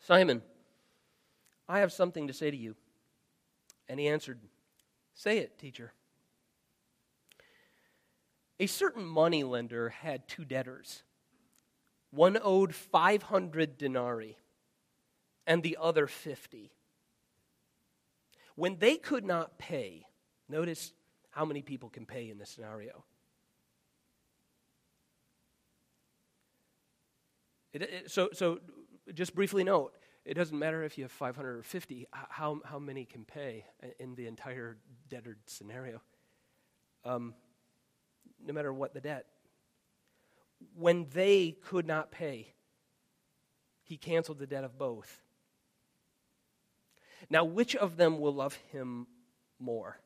Simon, 0.00 0.42
I 1.68 1.80
have 1.80 1.92
something 1.92 2.26
to 2.26 2.32
say 2.32 2.50
to 2.50 2.56
you. 2.56 2.76
And 3.88 3.98
he 3.98 4.08
answered, 4.08 4.38
Say 5.14 5.38
it, 5.38 5.58
teacher. 5.58 5.92
A 8.60 8.66
certain 8.66 9.04
money 9.04 9.44
lender 9.44 9.88
had 9.88 10.28
two 10.28 10.44
debtors. 10.44 11.02
One 12.12 12.38
owed 12.40 12.74
500 12.74 13.78
denarii 13.78 14.36
and 15.46 15.62
the 15.62 15.78
other 15.80 16.06
50. 16.06 16.70
When 18.54 18.78
they 18.78 18.96
could 18.96 19.24
not 19.24 19.58
pay, 19.58 20.06
notice 20.48 20.92
how 21.30 21.46
many 21.46 21.62
people 21.62 21.88
can 21.88 22.04
pay 22.04 22.28
in 22.28 22.38
this 22.38 22.50
scenario. 22.50 23.04
It, 27.72 27.82
it, 27.82 28.10
so, 28.10 28.28
so, 28.34 28.60
just 29.14 29.34
briefly 29.34 29.64
note 29.64 29.94
it 30.24 30.34
doesn't 30.34 30.58
matter 30.58 30.84
if 30.84 30.96
you 30.96 31.04
have 31.04 31.10
500 31.10 31.58
or 31.58 31.62
50, 31.62 32.06
how, 32.12 32.60
how 32.64 32.78
many 32.78 33.04
can 33.04 33.24
pay 33.24 33.64
in 33.98 34.14
the 34.14 34.26
entire 34.26 34.76
debtor 35.08 35.36
scenario, 35.46 36.00
um, 37.04 37.34
no 38.44 38.52
matter 38.52 38.72
what 38.72 38.94
the 38.94 39.00
debt. 39.00 39.26
When 40.74 41.06
they 41.12 41.56
could 41.62 41.86
not 41.86 42.10
pay, 42.10 42.52
he 43.82 43.96
canceled 43.96 44.38
the 44.38 44.46
debt 44.46 44.64
of 44.64 44.78
both. 44.78 45.22
Now, 47.30 47.44
which 47.44 47.76
of 47.76 47.96
them 47.96 48.18
will 48.18 48.34
love 48.34 48.54
him 48.72 49.06
more? 49.58 49.98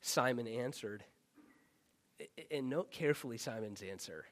Simon 0.00 0.48
answered, 0.48 1.04
and 2.50 2.68
note 2.68 2.90
carefully 2.90 3.38
Simon's 3.38 3.80
answer. 3.80 4.24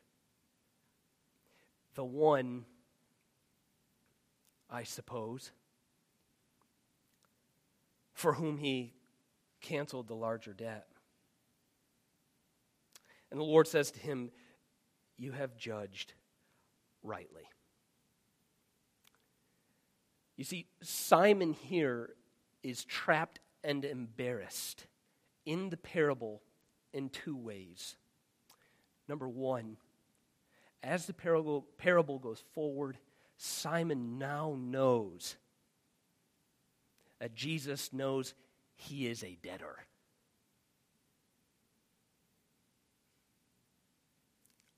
The 1.94 2.04
one, 2.04 2.64
I 4.68 4.82
suppose, 4.82 5.52
for 8.12 8.32
whom 8.32 8.58
he 8.58 8.94
canceled 9.61 10.08
the 10.08 10.16
larger 10.16 10.52
debt. 10.52 10.88
And 13.30 13.38
the 13.38 13.44
Lord 13.44 13.66
says 13.66 13.90
to 13.92 14.00
him, 14.00 14.30
You 15.16 15.32
have 15.32 15.56
judged 15.56 16.14
rightly. 17.02 17.42
You 20.36 20.44
see, 20.44 20.66
Simon 20.82 21.52
here 21.52 22.10
is 22.62 22.84
trapped 22.84 23.40
and 23.64 23.84
embarrassed 23.84 24.86
in 25.44 25.68
the 25.68 25.76
parable 25.76 26.42
in 26.92 27.08
two 27.08 27.36
ways. 27.36 27.96
Number 29.08 29.28
one, 29.28 29.76
as 30.82 31.06
the 31.06 31.12
parable, 31.12 31.66
parable 31.76 32.18
goes 32.18 32.42
forward, 32.54 32.98
Simon 33.36 34.18
now 34.18 34.56
knows 34.58 35.36
that 37.18 37.34
Jesus 37.34 37.92
knows 37.92 38.34
he 38.76 39.08
is 39.08 39.24
a 39.24 39.38
debtor. 39.42 39.76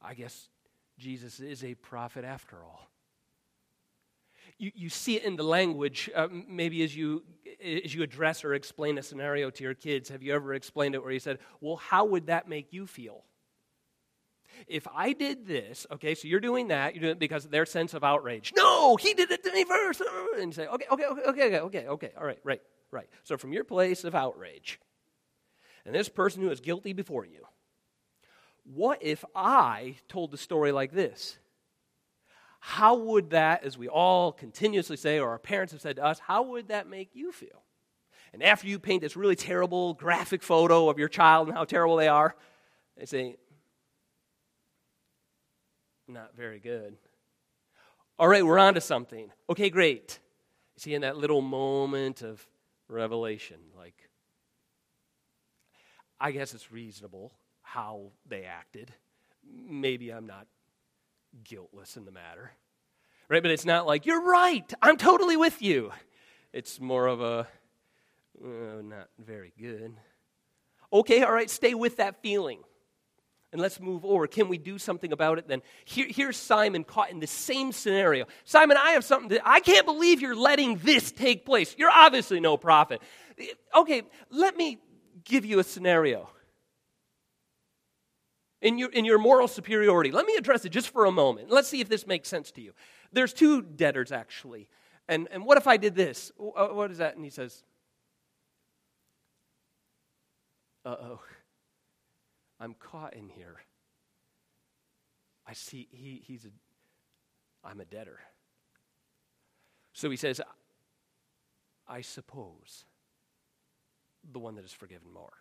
I 0.02 0.14
guess 0.14 0.48
Jesus 0.98 1.40
is 1.40 1.64
a 1.64 1.74
prophet 1.74 2.24
after 2.24 2.56
all 2.56 2.90
you, 4.60 4.70
you 4.74 4.88
see 4.90 5.16
it 5.16 5.24
in 5.24 5.36
the 5.36 5.42
language, 5.42 6.10
uh, 6.14 6.28
maybe 6.30 6.82
as 6.82 6.94
you, 6.94 7.24
as 7.64 7.94
you 7.94 8.02
address 8.02 8.44
or 8.44 8.54
explain 8.54 8.98
a 8.98 9.02
scenario 9.02 9.48
to 9.50 9.64
your 9.64 9.74
kids. 9.74 10.10
Have 10.10 10.22
you 10.22 10.34
ever 10.34 10.52
explained 10.52 10.94
it 10.94 11.02
where 11.02 11.12
you 11.12 11.18
said, 11.18 11.38
Well, 11.60 11.76
how 11.76 12.04
would 12.04 12.26
that 12.26 12.46
make 12.46 12.72
you 12.72 12.86
feel? 12.86 13.24
If 14.66 14.86
I 14.94 15.14
did 15.14 15.46
this, 15.46 15.86
okay, 15.90 16.14
so 16.14 16.28
you're 16.28 16.40
doing 16.40 16.68
that, 16.68 16.94
you're 16.94 17.00
doing 17.00 17.12
it 17.12 17.18
because 17.18 17.46
of 17.46 17.50
their 17.50 17.64
sense 17.64 17.94
of 17.94 18.04
outrage. 18.04 18.52
No, 18.54 18.96
he 18.96 19.14
did 19.14 19.30
it 19.30 19.42
to 19.44 19.52
me 19.52 19.64
first. 19.64 20.02
And 20.36 20.46
you 20.46 20.52
say, 20.52 20.66
okay, 20.66 20.84
okay, 20.92 21.04
okay, 21.06 21.22
okay, 21.28 21.58
okay, 21.60 21.86
okay, 21.86 22.12
all 22.18 22.26
right, 22.26 22.38
right, 22.44 22.60
right. 22.90 23.08
So 23.24 23.38
from 23.38 23.54
your 23.54 23.64
place 23.64 24.04
of 24.04 24.14
outrage, 24.14 24.78
and 25.86 25.94
this 25.94 26.10
person 26.10 26.42
who 26.42 26.50
is 26.50 26.60
guilty 26.60 26.92
before 26.92 27.24
you, 27.24 27.46
what 28.64 28.99
if 29.03 29.25
I 29.35 29.96
told 30.09 30.31
the 30.31 30.38
story 30.38 30.73
like 30.73 30.92
this? 30.92 31.38
how 32.61 32.94
would 32.94 33.31
that, 33.31 33.64
as 33.64 33.77
we 33.77 33.88
all 33.88 34.33
continuously 34.33 34.96
say, 34.96 35.18
or 35.18 35.31
our 35.31 35.38
parents 35.38 35.73
have 35.73 35.81
said 35.81 35.96
to 35.96 36.05
us, 36.05 36.18
how 36.18 36.42
would 36.42 36.68
that 36.68 36.87
make 36.87 37.11
you 37.14 37.33
feel? 37.33 37.64
And 38.33 38.42
after 38.42 38.68
you 38.68 38.79
paint 38.79 39.01
this 39.01 39.16
really 39.16 39.35
terrible 39.35 39.94
graphic 39.94 40.42
photo 40.42 40.88
of 40.88 40.99
your 40.99 41.09
child 41.09 41.49
and 41.49 41.57
how 41.57 41.64
terrible 41.64 41.96
they 41.96 42.07
are, 42.07 42.37
they 42.96 43.07
say, 43.07 43.37
not 46.07 46.37
very 46.37 46.61
good. 46.61 46.96
All 48.18 48.29
right, 48.29 48.44
we're 48.44 48.59
on 48.59 48.75
to 48.75 48.81
something. 48.81 49.33
Okay, 49.49 49.70
great. 49.70 50.18
See, 50.77 50.94
in 50.94 51.01
that 51.01 51.16
little 51.16 51.40
moment 51.40 52.20
of 52.20 52.46
revelation, 52.88 53.57
like, 53.77 53.94
I 56.20 56.33
guess 56.33 56.53
it's 56.53 56.70
reasonable 56.70 57.33
how 57.72 58.11
they 58.26 58.42
acted. 58.42 58.92
Maybe 59.48 60.11
I'm 60.11 60.26
not 60.26 60.48
guiltless 61.44 61.96
in 61.96 62.04
the 62.04 62.11
matter. 62.11 62.50
Right? 63.28 63.42
But 63.42 63.52
it's 63.52 63.64
not 63.64 63.87
like, 63.87 64.06
you're 64.06 64.24
right, 64.24 64.72
I'm 64.83 64.96
totally 64.96 65.37
with 65.37 65.62
you. 65.62 65.92
It's 66.52 66.80
more 66.80 67.06
of 67.06 67.20
a, 67.20 67.46
uh, 68.44 68.83
not 68.83 69.09
very 69.24 69.52
good. 69.56 69.94
Okay, 70.92 71.22
all 71.22 71.33
right, 71.33 71.48
stay 71.48 71.74
with 71.74 71.98
that 71.98 72.20
feeling. 72.22 72.59
And 73.52 73.61
let's 73.61 73.78
move 73.78 74.04
over. 74.04 74.26
Can 74.26 74.48
we 74.48 74.59
do 74.59 74.76
something 74.76 75.12
about 75.12 75.38
it 75.38 75.46
then? 75.46 75.62
Here, 75.85 76.06
here's 76.09 76.37
Simon 76.37 76.83
caught 76.83 77.12
in 77.12 77.20
the 77.20 77.28
same 77.28 77.70
scenario. 77.70 78.26
Simon, 78.44 78.78
I 78.78 78.92
have 78.92 79.04
something 79.04 79.28
to, 79.30 79.48
I 79.48 79.61
can't 79.61 79.87
believe 79.87 80.20
you're 80.20 80.35
letting 80.35 80.78
this 80.78 81.12
take 81.12 81.46
place. 81.46 81.76
You're 81.78 81.90
obviously 81.90 82.40
no 82.40 82.56
prophet. 82.56 83.00
Okay, 83.76 84.02
let 84.30 84.56
me 84.56 84.78
give 85.24 85.44
you 85.44 85.61
a 85.61 85.64
scenario 85.64 86.28
in 88.61 88.79
your, 88.79 88.90
in 88.90 89.05
your 89.05 89.18
moral 89.18 89.49
superiority. 89.49 90.11
Let 90.11 90.27
me 90.27 90.35
address 90.37 90.64
it 90.64 90.70
just 90.70 90.90
for 90.90 91.05
a 91.05 91.12
moment. 91.12 91.51
Let's 91.51 91.68
see 91.68 91.81
if 91.81 91.88
this 91.88 92.07
makes 92.07 92.29
sense 92.29 92.51
to 92.53 92.61
you. 92.61 92.73
There's 93.12 93.33
two 93.33 93.62
debtors, 93.62 94.12
actually. 94.12 94.68
And, 95.09 95.29
and 95.31 95.44
what 95.44 95.59
if 95.59 95.66
I 95.66 95.77
did 95.77 95.94
this? 95.94 96.31
Uh, 96.38 96.68
what 96.68 96.90
is 96.90 96.99
that? 96.99 97.16
And 97.16 97.25
he 97.25 97.31
says, 97.31 97.64
Uh 100.85 100.96
oh, 100.99 101.20
I'm 102.59 102.75
caught 102.75 103.14
in 103.14 103.29
here. 103.29 103.57
I 105.46 105.53
see 105.53 105.88
he, 105.90 106.23
he's 106.27 106.46
a, 106.46 106.49
I'm 107.66 107.81
a 107.81 107.85
debtor. 107.85 108.20
So 109.92 110.09
he 110.09 110.16
says, 110.16 110.40
I 111.87 112.01
suppose 112.01 112.85
the 114.33 114.38
one 114.38 114.55
that 114.55 114.64
is 114.64 114.73
forgiven 114.73 115.12
more. 115.12 115.33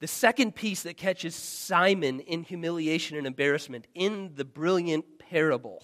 The 0.00 0.06
second 0.06 0.54
piece 0.54 0.82
that 0.82 0.96
catches 0.96 1.34
Simon 1.34 2.20
in 2.20 2.42
humiliation 2.42 3.16
and 3.16 3.26
embarrassment 3.26 3.86
in 3.94 4.32
the 4.34 4.44
brilliant 4.44 5.18
parable 5.18 5.82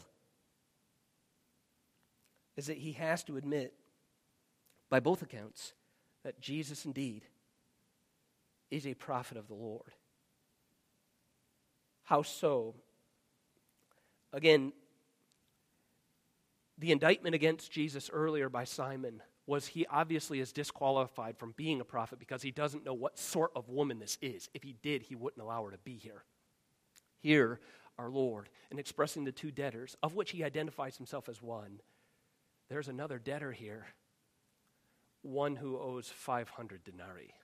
is 2.56 2.66
that 2.66 2.76
he 2.76 2.92
has 2.92 3.24
to 3.24 3.38
admit, 3.38 3.72
by 4.90 5.00
both 5.00 5.22
accounts, 5.22 5.72
that 6.24 6.40
Jesus 6.40 6.84
indeed 6.84 7.24
is 8.70 8.86
a 8.86 8.94
prophet 8.94 9.38
of 9.38 9.48
the 9.48 9.54
Lord. 9.54 9.94
How 12.04 12.20
so? 12.20 12.74
Again, 14.34 14.72
the 16.76 16.92
indictment 16.92 17.34
against 17.34 17.72
Jesus 17.72 18.10
earlier 18.12 18.50
by 18.50 18.64
Simon 18.64 19.22
was 19.46 19.66
he 19.66 19.86
obviously 19.86 20.40
is 20.40 20.52
disqualified 20.52 21.36
from 21.36 21.54
being 21.56 21.80
a 21.80 21.84
prophet 21.84 22.18
because 22.18 22.42
he 22.42 22.50
doesn't 22.50 22.84
know 22.84 22.94
what 22.94 23.18
sort 23.18 23.50
of 23.56 23.68
woman 23.68 23.98
this 23.98 24.18
is. 24.22 24.48
If 24.54 24.62
he 24.62 24.76
did, 24.82 25.02
he 25.02 25.14
wouldn't 25.14 25.42
allow 25.42 25.64
her 25.64 25.70
to 25.72 25.78
be 25.78 25.96
here. 25.96 26.22
Here, 27.20 27.60
our 27.98 28.08
Lord, 28.08 28.48
in 28.70 28.78
expressing 28.78 29.24
the 29.24 29.32
two 29.32 29.50
debtors, 29.50 29.96
of 30.02 30.14
which 30.14 30.30
he 30.30 30.44
identifies 30.44 30.96
himself 30.96 31.28
as 31.28 31.42
one, 31.42 31.80
there's 32.68 32.88
another 32.88 33.18
debtor 33.18 33.52
here, 33.52 33.86
one 35.22 35.56
who 35.56 35.78
owes 35.78 36.08
500 36.08 36.84
denarii. 36.84 37.34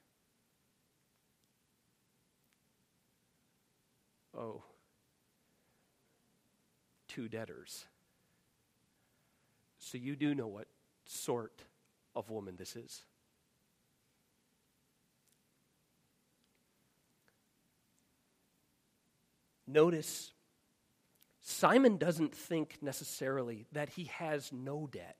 Oh, 4.36 4.62
two 7.08 7.28
debtors. 7.28 7.86
So 9.78 9.98
you 9.98 10.14
do 10.14 10.34
know 10.34 10.46
what 10.46 10.68
sort 11.04 11.62
of 12.18 12.30
woman 12.30 12.56
this 12.56 12.74
is. 12.74 13.04
Notice 19.66 20.32
Simon 21.40 21.96
doesn't 21.96 22.34
think 22.34 22.78
necessarily 22.82 23.66
that 23.72 23.90
he 23.90 24.04
has 24.04 24.52
no 24.52 24.88
debt. 24.90 25.16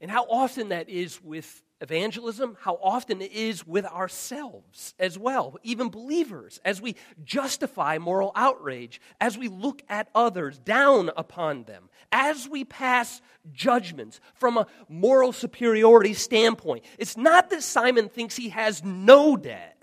And 0.00 0.10
how 0.10 0.24
often 0.24 0.70
that 0.70 0.88
is 0.88 1.22
with 1.22 1.62
evangelism, 1.80 2.56
how 2.60 2.78
often 2.82 3.22
it 3.22 3.32
is 3.32 3.66
with 3.66 3.86
ourselves 3.86 4.94
as 4.98 5.18
well, 5.18 5.56
even 5.62 5.88
believers, 5.88 6.60
as 6.64 6.80
we 6.80 6.96
justify 7.24 7.98
moral 7.98 8.32
outrage, 8.34 9.00
as 9.20 9.38
we 9.38 9.48
look 9.48 9.82
at 9.88 10.08
others 10.14 10.58
down 10.58 11.10
upon 11.16 11.64
them, 11.64 11.88
as 12.12 12.48
we 12.48 12.64
pass 12.64 13.22
judgments 13.52 14.20
from 14.34 14.58
a 14.58 14.66
moral 14.88 15.32
superiority 15.32 16.12
standpoint. 16.12 16.84
It's 16.98 17.16
not 17.16 17.50
that 17.50 17.62
Simon 17.62 18.08
thinks 18.08 18.36
he 18.36 18.50
has 18.50 18.84
no 18.84 19.36
debt, 19.36 19.82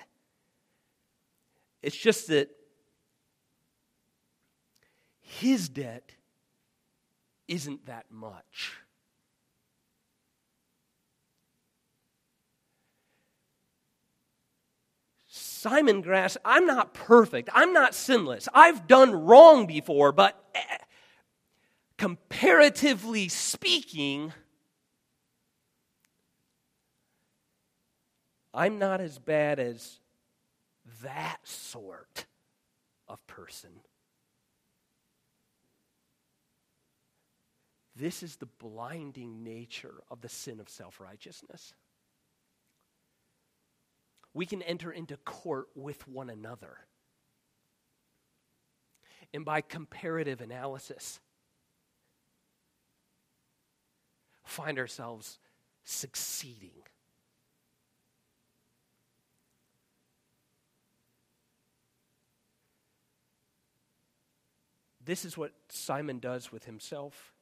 it's 1.82 1.98
just 1.98 2.28
that 2.28 2.50
his 5.20 5.70
debt 5.70 6.12
isn't 7.48 7.86
that 7.86 8.06
much. 8.12 8.78
Simon 15.58 16.02
Grass, 16.02 16.38
I'm 16.46 16.68
not 16.68 16.94
perfect. 16.94 17.50
I'm 17.52 17.74
not 17.74 17.96
sinless. 17.96 18.48
I've 18.54 18.86
done 18.86 19.26
wrong 19.26 19.66
before, 19.66 20.12
but 20.12 20.40
eh, 20.54 20.60
comparatively 21.98 23.28
speaking, 23.28 24.34
I'm 28.54 28.78
not 28.78 29.02
as 29.02 29.18
bad 29.18 29.60
as 29.60 30.00
that 31.02 31.38
sort 31.44 32.28
of 33.08 33.26
person. 33.26 33.72
This 37.96 38.22
is 38.22 38.36
the 38.36 38.46
blinding 38.46 39.44
nature 39.44 40.04
of 40.12 40.22
the 40.22 40.30
sin 40.30 40.60
of 40.60 40.70
self 40.70 41.00
righteousness 41.00 41.74
we 44.34 44.46
can 44.46 44.62
enter 44.62 44.92
into 44.92 45.18
court 45.18 45.68
with 45.76 46.08
one 46.08 46.30
another. 46.30 46.78
And 49.34 49.44
by 49.44 49.62
comparative 49.62 50.42
analysis, 50.42 51.20
find 54.44 54.80
ourselves 54.80 55.40
succeeding. 55.84 56.72
This 65.08 65.24
is 65.24 65.38
what 65.38 65.54
Simon 65.70 66.20
does 66.20 66.52
with 66.52 66.66
himself. 66.66 67.34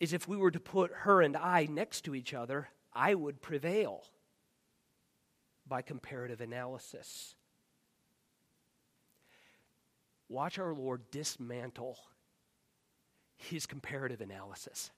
Is 0.00 0.14
if 0.14 0.26
we 0.26 0.36
were 0.38 0.50
to 0.50 0.60
put 0.60 0.90
her 1.00 1.20
and 1.20 1.36
I 1.36 1.66
next 1.66 2.02
to 2.06 2.14
each 2.14 2.32
other, 2.32 2.68
I 2.92 3.14
would 3.14 3.40
prevail 3.40 4.04
by 5.66 5.82
comparative 5.82 6.40
analysis. 6.40 7.34
Watch 10.28 10.58
our 10.58 10.74
Lord 10.74 11.10
dismantle 11.10 11.98
his 13.36 13.66
comparative 13.66 14.20
analysis. 14.20 14.90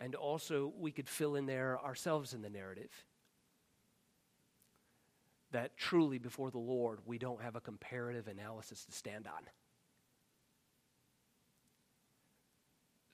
And 0.00 0.14
also, 0.14 0.72
we 0.78 0.92
could 0.92 1.08
fill 1.08 1.34
in 1.34 1.46
there 1.46 1.78
ourselves 1.84 2.32
in 2.32 2.40
the 2.40 2.50
narrative. 2.50 3.04
That 5.50 5.76
truly, 5.76 6.18
before 6.18 6.50
the 6.50 6.58
Lord, 6.58 7.00
we 7.04 7.18
don't 7.18 7.42
have 7.42 7.56
a 7.56 7.60
comparative 7.60 8.28
analysis 8.28 8.84
to 8.84 8.92
stand 8.92 9.26
on. 9.26 9.42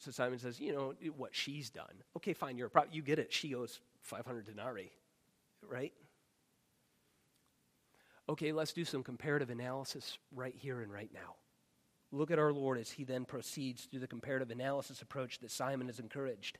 So 0.05 0.11
Simon 0.11 0.39
says, 0.39 0.61
You 0.61 0.73
know, 0.73 0.95
what 1.17 1.35
she's 1.35 1.71
done. 1.71 2.03
Okay, 2.17 2.35
fine, 2.35 2.59
you're 2.59 2.67
a 2.67 2.71
prophet. 2.71 2.95
You 2.95 3.03
get 3.03 3.19
it. 3.19 3.33
She 3.33 3.55
owes 3.55 3.81
500 4.03 4.45
denarii, 4.45 4.93
right? 5.67 5.93
Okay, 8.29 8.53
let's 8.53 8.73
do 8.73 8.85
some 8.85 9.03
comparative 9.03 9.51
analysis 9.51 10.19
right 10.35 10.55
here 10.57 10.81
and 10.81 10.93
right 10.93 11.11
now. 11.13 11.37
Look 12.13 12.31
at 12.31 12.39
our 12.39 12.53
Lord 12.53 12.79
as 12.79 12.91
he 12.91 13.05
then 13.05 13.25
proceeds 13.25 13.85
through 13.85 14.01
the 14.01 14.07
comparative 14.07 14.51
analysis 14.51 15.03
approach 15.03 15.41
that 15.41 15.51
Simon 15.51 15.89
has 15.89 15.99
encouraged. 15.99 16.59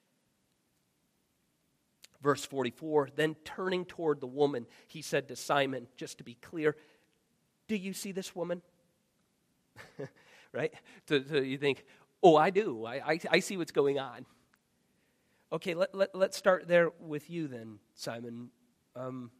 Verse 2.23 2.45
44 2.45 3.11
Then 3.15 3.37
turning 3.45 3.85
toward 3.85 4.21
the 4.21 4.27
woman, 4.27 4.67
he 4.89 5.03
said 5.03 5.29
to 5.29 5.37
Simon, 5.37 5.87
just 5.97 6.19
to 6.19 6.25
be 6.25 6.35
clear, 6.35 6.77
Do 7.69 7.77
you 7.77 7.93
see 7.93 8.13
this 8.13 8.35
woman? 8.35 8.63
right? 10.53 10.73
So, 11.09 11.21
so, 11.29 11.37
you 11.37 11.59
think, 11.59 11.85
Oh, 12.27 12.37
I 12.37 12.49
do. 12.49 12.87
I, 12.87 12.95
I, 13.13 13.21
I 13.33 13.41
see 13.41 13.59
what's 13.59 13.71
going 13.71 13.99
on. 13.99 14.25
Okay, 15.53 15.75
let, 15.75 15.95
let, 15.95 16.15
let's 16.15 16.39
start 16.39 16.67
there 16.67 16.91
with 16.99 17.29
you 17.29 17.49
then, 17.49 17.79
Simon. 17.95 18.49
Um, 18.97 19.31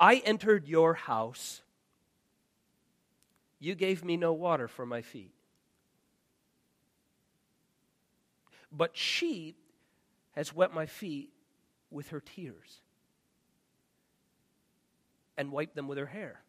I 0.00 0.16
entered 0.16 0.66
your 0.66 0.94
house. 0.94 1.62
You 3.60 3.76
gave 3.76 4.04
me 4.04 4.16
no 4.16 4.32
water 4.32 4.66
for 4.66 4.84
my 4.84 5.00
feet. 5.00 5.32
But 8.72 8.96
she 8.96 9.54
has 10.32 10.52
wet 10.52 10.74
my 10.74 10.86
feet 10.86 11.30
with 11.88 12.08
her 12.08 12.20
tears 12.20 12.80
and 15.36 15.52
wiped 15.52 15.76
them 15.76 15.86
with 15.86 15.98
her 15.98 16.06
hair 16.06 16.40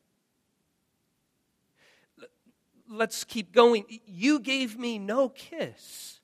let's 2.93 3.23
keep 3.23 3.51
going. 3.51 3.85
You 4.05 4.39
gave 4.39 4.77
me 4.77 4.99
no 4.99 5.29
kiss, 5.29 6.19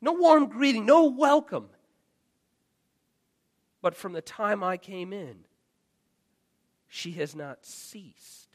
no 0.00 0.12
warm 0.12 0.46
greeting, 0.46 0.86
no 0.86 1.06
welcome. 1.06 1.68
But 3.82 3.94
from 3.94 4.12
the 4.12 4.22
time 4.22 4.64
I 4.64 4.76
came 4.76 5.12
in, 5.12 5.44
she 6.88 7.12
has 7.12 7.36
not 7.36 7.64
ceased 7.64 8.48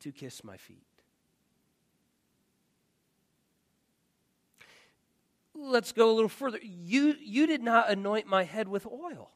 to 0.00 0.12
kiss 0.12 0.42
my 0.42 0.56
feet. 0.56 0.82
Let's 5.54 5.92
go 5.92 6.10
a 6.10 6.12
little 6.12 6.28
further. 6.28 6.58
You, 6.62 7.14
you 7.18 7.46
did 7.46 7.62
not 7.62 7.90
anoint 7.90 8.26
my 8.26 8.44
head 8.44 8.68
with 8.68 8.86
oil, 8.86 9.30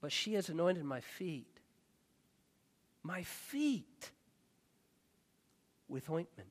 but 0.00 0.10
she 0.10 0.34
has 0.34 0.48
anointed 0.48 0.84
my 0.84 1.00
feet 1.00 1.52
my 3.02 3.22
feet 3.22 4.11
with 5.92 6.08
ointment. 6.08 6.48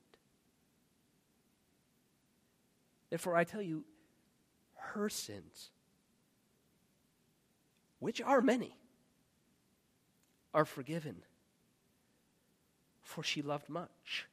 Therefore, 3.10 3.36
I 3.36 3.44
tell 3.44 3.60
you, 3.60 3.84
her 4.74 5.08
sins, 5.08 5.70
which 7.98 8.22
are 8.22 8.40
many, 8.40 8.78
are 10.54 10.64
forgiven, 10.64 11.16
for 13.02 13.22
she 13.22 13.42
loved 13.42 13.68
much. 13.68 14.28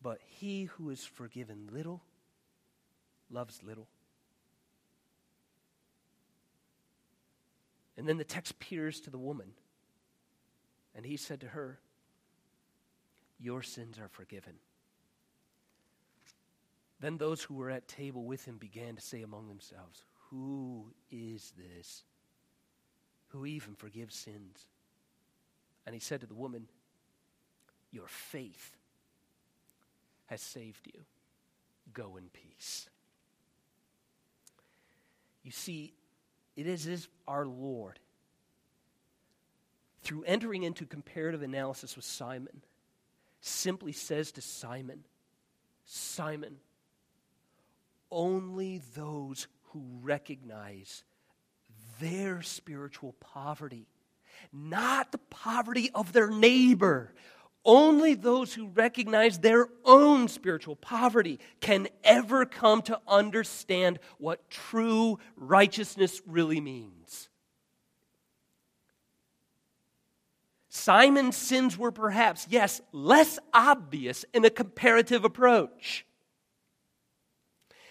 But 0.00 0.20
he 0.24 0.64
who 0.64 0.90
is 0.90 1.04
forgiven 1.04 1.68
little 1.72 2.02
loves 3.30 3.62
little. 3.62 3.88
And 7.98 8.08
then 8.08 8.16
the 8.16 8.24
text 8.24 8.58
peers 8.60 9.00
to 9.02 9.10
the 9.10 9.18
woman, 9.18 9.48
and 10.94 11.04
he 11.04 11.16
said 11.16 11.40
to 11.40 11.48
her, 11.48 11.78
Your 13.38 13.62
sins 13.62 13.98
are 13.98 14.08
forgiven. 14.08 14.54
Then 17.00 17.16
those 17.16 17.42
who 17.42 17.54
were 17.54 17.70
at 17.70 17.88
table 17.88 18.24
with 18.24 18.44
him 18.44 18.58
began 18.58 18.96
to 18.96 19.02
say 19.02 19.22
among 19.22 19.48
themselves, 19.48 20.04
Who 20.30 20.92
is 21.10 21.52
this 21.56 22.04
who 23.28 23.46
even 23.46 23.74
forgives 23.74 24.14
sins? 24.14 24.66
And 25.86 25.94
he 25.94 26.00
said 26.00 26.20
to 26.20 26.26
the 26.26 26.34
woman, 26.34 26.66
Your 27.90 28.08
faith 28.08 28.76
has 30.26 30.40
saved 30.42 30.86
you. 30.86 31.00
Go 31.92 32.16
in 32.16 32.24
peace. 32.32 32.88
You 35.42 35.50
see, 35.50 35.94
it 36.56 36.66
is, 36.66 37.08
our 37.26 37.46
Lord, 37.46 37.98
through 40.10 40.24
entering 40.24 40.64
into 40.64 40.84
comparative 40.84 41.40
analysis 41.40 41.94
with 41.94 42.04
Simon, 42.04 42.64
simply 43.40 43.92
says 43.92 44.32
to 44.32 44.40
Simon, 44.40 45.04
Simon, 45.84 46.56
only 48.10 48.82
those 48.96 49.46
who 49.66 49.84
recognize 50.02 51.04
their 52.00 52.42
spiritual 52.42 53.12
poverty, 53.20 53.86
not 54.52 55.12
the 55.12 55.18
poverty 55.18 55.92
of 55.94 56.12
their 56.12 56.28
neighbor, 56.28 57.14
only 57.64 58.14
those 58.14 58.52
who 58.52 58.66
recognize 58.66 59.38
their 59.38 59.68
own 59.84 60.26
spiritual 60.26 60.74
poverty 60.74 61.38
can 61.60 61.86
ever 62.02 62.44
come 62.44 62.82
to 62.82 62.98
understand 63.06 64.00
what 64.18 64.50
true 64.50 65.20
righteousness 65.36 66.20
really 66.26 66.60
means. 66.60 67.29
Simon's 70.70 71.36
sins 71.36 71.76
were 71.76 71.90
perhaps, 71.90 72.46
yes, 72.48 72.80
less 72.92 73.40
obvious 73.52 74.24
in 74.32 74.44
a 74.44 74.50
comparative 74.50 75.24
approach. 75.24 76.06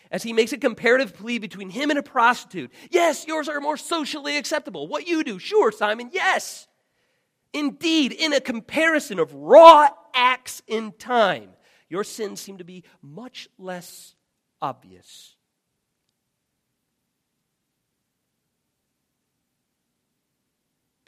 As 0.09 0.23
he 0.23 0.31
makes 0.31 0.53
a 0.53 0.57
comparative 0.57 1.13
plea 1.13 1.39
between 1.39 1.69
him 1.69 1.89
and 1.89 1.99
a 1.99 2.03
prostitute. 2.03 2.71
Yes, 2.89 3.27
yours 3.27 3.49
are 3.49 3.59
more 3.59 3.77
socially 3.77 4.37
acceptable. 4.37 4.87
What 4.87 5.07
you 5.07 5.23
do, 5.23 5.37
sure, 5.39 5.71
Simon, 5.73 6.09
yes. 6.13 6.67
Indeed, 7.53 8.13
in 8.13 8.31
a 8.33 8.39
comparison 8.39 9.19
of 9.19 9.33
raw 9.33 9.89
acts 10.15 10.63
in 10.65 10.93
time, 10.93 11.49
your 11.89 12.05
sins 12.05 12.39
seem 12.39 12.59
to 12.59 12.63
be 12.63 12.85
much 13.01 13.49
less 13.57 14.15
obvious. 14.61 15.35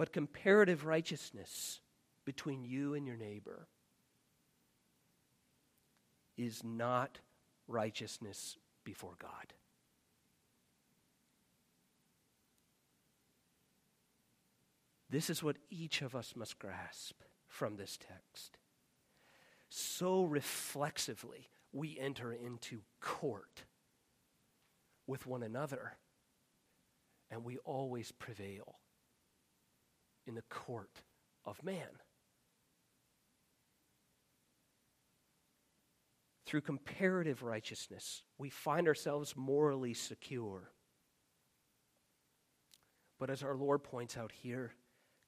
But 0.02 0.14
comparative 0.14 0.84
righteousness 0.84 1.80
between 2.26 2.66
you 2.66 2.96
and 2.96 3.06
your 3.06 3.18
neighbor 3.18 3.68
is 6.36 6.64
not 6.64 7.20
righteousness 7.68 8.58
before 8.84 9.14
God. 9.22 9.54
This 15.08 15.30
is 15.30 15.44
what 15.44 15.58
each 15.70 16.02
of 16.02 16.16
us 16.16 16.34
must 16.36 16.58
grasp 16.58 17.22
from 17.48 17.76
this 17.76 17.96
text. 17.96 18.58
So 19.70 20.24
reflexively, 20.24 21.52
we 21.72 22.00
enter 22.00 22.34
into 22.34 22.80
court 23.02 23.66
with 25.06 25.28
one 25.28 25.44
another, 25.44 25.94
and 27.30 27.44
we 27.44 27.60
always 27.60 28.12
prevail 28.12 28.81
in 30.26 30.36
the 30.36 30.44
court 30.44 31.04
of 31.46 31.64
man. 31.64 32.00
Through 36.46 36.62
comparative 36.62 37.44
righteousness, 37.44 38.24
we 38.38 38.50
find 38.50 38.88
ourselves 38.88 39.36
morally 39.38 39.94
secure. 39.94 40.72
But 43.20 43.30
as 43.30 43.44
our 43.44 43.56
Lord 43.56 43.84
points 43.84 44.18
out 44.18 44.32
here, 44.32 44.74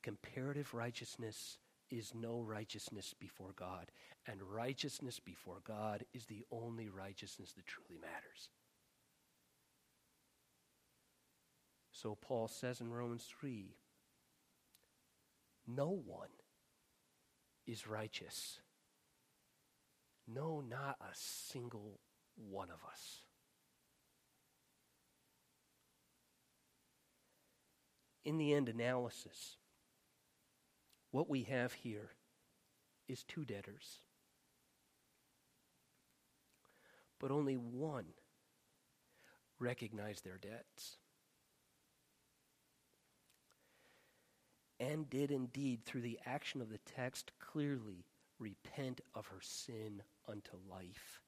Comparative 0.03 0.73
righteousness 0.73 1.57
is 1.89 2.13
no 2.13 2.41
righteousness 2.41 3.15
before 3.17 3.53
God, 3.55 3.89
and 4.27 4.41
righteousness 4.43 5.19
before 5.19 5.61
God 5.65 6.03
is 6.13 6.25
the 6.25 6.43
only 6.51 6.89
righteousness 6.89 7.53
that 7.53 7.65
truly 7.65 7.97
matters. 8.01 8.49
So 11.91 12.17
Paul 12.19 12.49
says 12.49 12.81
in 12.81 12.91
Romans 12.91 13.25
3 13.39 13.77
no 15.67 15.89
one 16.05 16.29
is 17.65 17.87
righteous. 17.87 18.59
No, 20.27 20.61
not 20.61 20.97
a 21.01 21.13
single 21.13 21.99
one 22.35 22.69
of 22.69 22.79
us. 22.89 23.21
In 28.25 28.37
the 28.37 28.53
end 28.53 28.69
analysis, 28.69 29.57
what 31.11 31.29
we 31.29 31.43
have 31.43 31.73
here 31.73 32.11
is 33.07 33.23
two 33.23 33.43
debtors. 33.43 33.99
But 37.19 37.31
only 37.31 37.55
one 37.55 38.05
recognized 39.59 40.23
their 40.23 40.37
debts. 40.37 40.97
And 44.79 45.09
did 45.09 45.31
indeed, 45.31 45.85
through 45.85 46.01
the 46.01 46.19
action 46.25 46.61
of 46.61 46.69
the 46.69 46.79
text, 46.79 47.31
clearly 47.39 48.05
repent 48.39 49.01
of 49.13 49.27
her 49.27 49.39
sin 49.41 50.01
unto 50.27 50.57
life, 50.69 51.21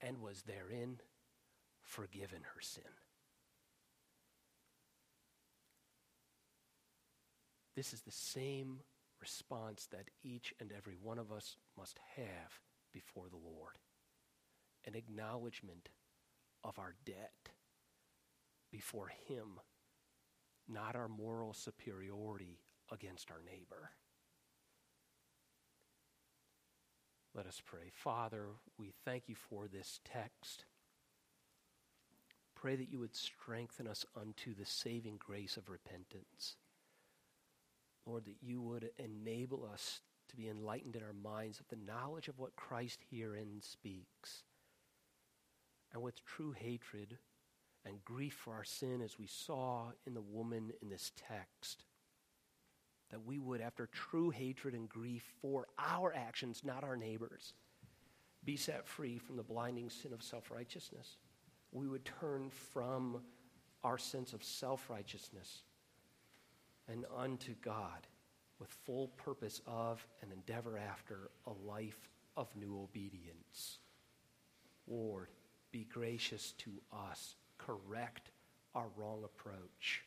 and 0.00 0.20
was 0.20 0.42
therein 0.42 1.00
forgiven 1.82 2.42
her 2.54 2.60
sin. 2.60 2.82
This 7.76 7.92
is 7.92 8.02
the 8.02 8.10
same 8.10 8.80
response 9.20 9.86
that 9.92 10.10
each 10.22 10.52
and 10.60 10.72
every 10.76 10.96
one 11.00 11.18
of 11.18 11.30
us 11.30 11.56
must 11.78 11.98
have 12.16 12.60
before 12.92 13.28
the 13.28 13.36
Lord 13.36 13.78
an 14.86 14.94
acknowledgement 14.94 15.88
of 16.64 16.78
our 16.78 16.94
debt 17.04 17.50
before 18.70 19.08
Him, 19.28 19.60
not 20.68 20.96
our 20.96 21.08
moral 21.08 21.52
superiority 21.52 22.60
against 22.90 23.30
our 23.30 23.40
neighbor. 23.44 23.90
Let 27.34 27.46
us 27.46 27.60
pray. 27.64 27.90
Father, 27.92 28.46
we 28.78 28.92
thank 29.04 29.28
you 29.28 29.34
for 29.34 29.68
this 29.68 30.00
text. 30.10 30.64
Pray 32.54 32.76
that 32.76 32.90
you 32.90 32.98
would 32.98 33.14
strengthen 33.14 33.86
us 33.86 34.06
unto 34.18 34.54
the 34.54 34.64
saving 34.64 35.18
grace 35.18 35.58
of 35.58 35.68
repentance. 35.68 36.56
Lord, 38.06 38.24
that 38.24 38.36
you 38.40 38.62
would 38.62 38.90
enable 38.98 39.68
us 39.70 40.00
to 40.30 40.36
be 40.36 40.48
enlightened 40.48 40.96
in 40.96 41.02
our 41.02 41.12
minds 41.12 41.58
with 41.58 41.68
the 41.68 41.84
knowledge 41.84 42.28
of 42.28 42.38
what 42.38 42.56
Christ 42.56 43.00
herein 43.10 43.60
speaks. 43.60 44.44
And 45.92 46.02
with 46.02 46.24
true 46.24 46.52
hatred 46.52 47.18
and 47.86 48.04
grief 48.04 48.34
for 48.34 48.54
our 48.54 48.64
sin, 48.64 49.00
as 49.02 49.18
we 49.18 49.26
saw 49.26 49.90
in 50.06 50.14
the 50.14 50.20
woman 50.20 50.72
in 50.82 50.88
this 50.88 51.12
text, 51.28 51.84
that 53.10 53.24
we 53.24 53.38
would, 53.38 53.60
after 53.60 53.86
true 53.86 54.30
hatred 54.30 54.74
and 54.74 54.88
grief 54.88 55.32
for 55.40 55.66
our 55.78 56.12
actions, 56.14 56.62
not 56.64 56.82
our 56.82 56.96
neighbors, 56.96 57.54
be 58.44 58.56
set 58.56 58.86
free 58.86 59.18
from 59.18 59.36
the 59.36 59.42
blinding 59.42 59.90
sin 59.90 60.12
of 60.12 60.22
self 60.22 60.50
righteousness. 60.50 61.18
We 61.72 61.88
would 61.88 62.04
turn 62.04 62.50
from 62.50 63.22
our 63.84 63.98
sense 63.98 64.32
of 64.32 64.42
self 64.42 64.88
righteousness 64.90 65.62
and 66.88 67.04
unto 67.16 67.54
God 67.62 68.06
with 68.58 68.68
full 68.68 69.08
purpose 69.08 69.60
of 69.66 70.06
and 70.22 70.32
endeavor 70.32 70.78
after 70.78 71.30
a 71.46 71.52
life 71.68 72.08
of 72.36 72.48
new 72.56 72.80
obedience. 72.80 73.78
Lord, 74.86 75.28
be 75.72 75.84
gracious 75.84 76.52
to 76.58 76.70
us. 76.92 77.34
Correct 77.58 78.30
our 78.74 78.86
wrong 78.96 79.24
approach. 79.24 80.04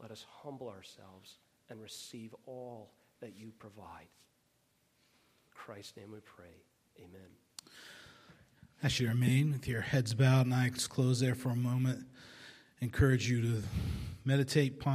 let 0.00 0.10
us 0.10 0.26
humble 0.42 0.68
ourselves 0.68 1.38
and 1.70 1.80
receive 1.80 2.34
all 2.46 2.92
that 3.20 3.34
you 3.36 3.52
provide. 3.58 4.08
In 5.46 5.52
Christ's 5.52 5.96
name 5.96 6.12
we 6.12 6.20
pray. 6.20 6.62
Amen. 6.98 7.30
As 8.82 9.00
you 9.00 9.08
remain 9.08 9.52
with 9.52 9.66
your 9.66 9.80
heads 9.80 10.12
bowed 10.14 10.46
and 10.46 10.54
eyes 10.54 10.86
closed 10.86 11.22
there 11.22 11.34
for 11.34 11.48
a 11.48 11.56
moment, 11.56 12.06
encourage 12.80 13.28
you 13.28 13.40
to 13.40 13.62
meditate, 14.24 14.78
ponder. 14.78 14.94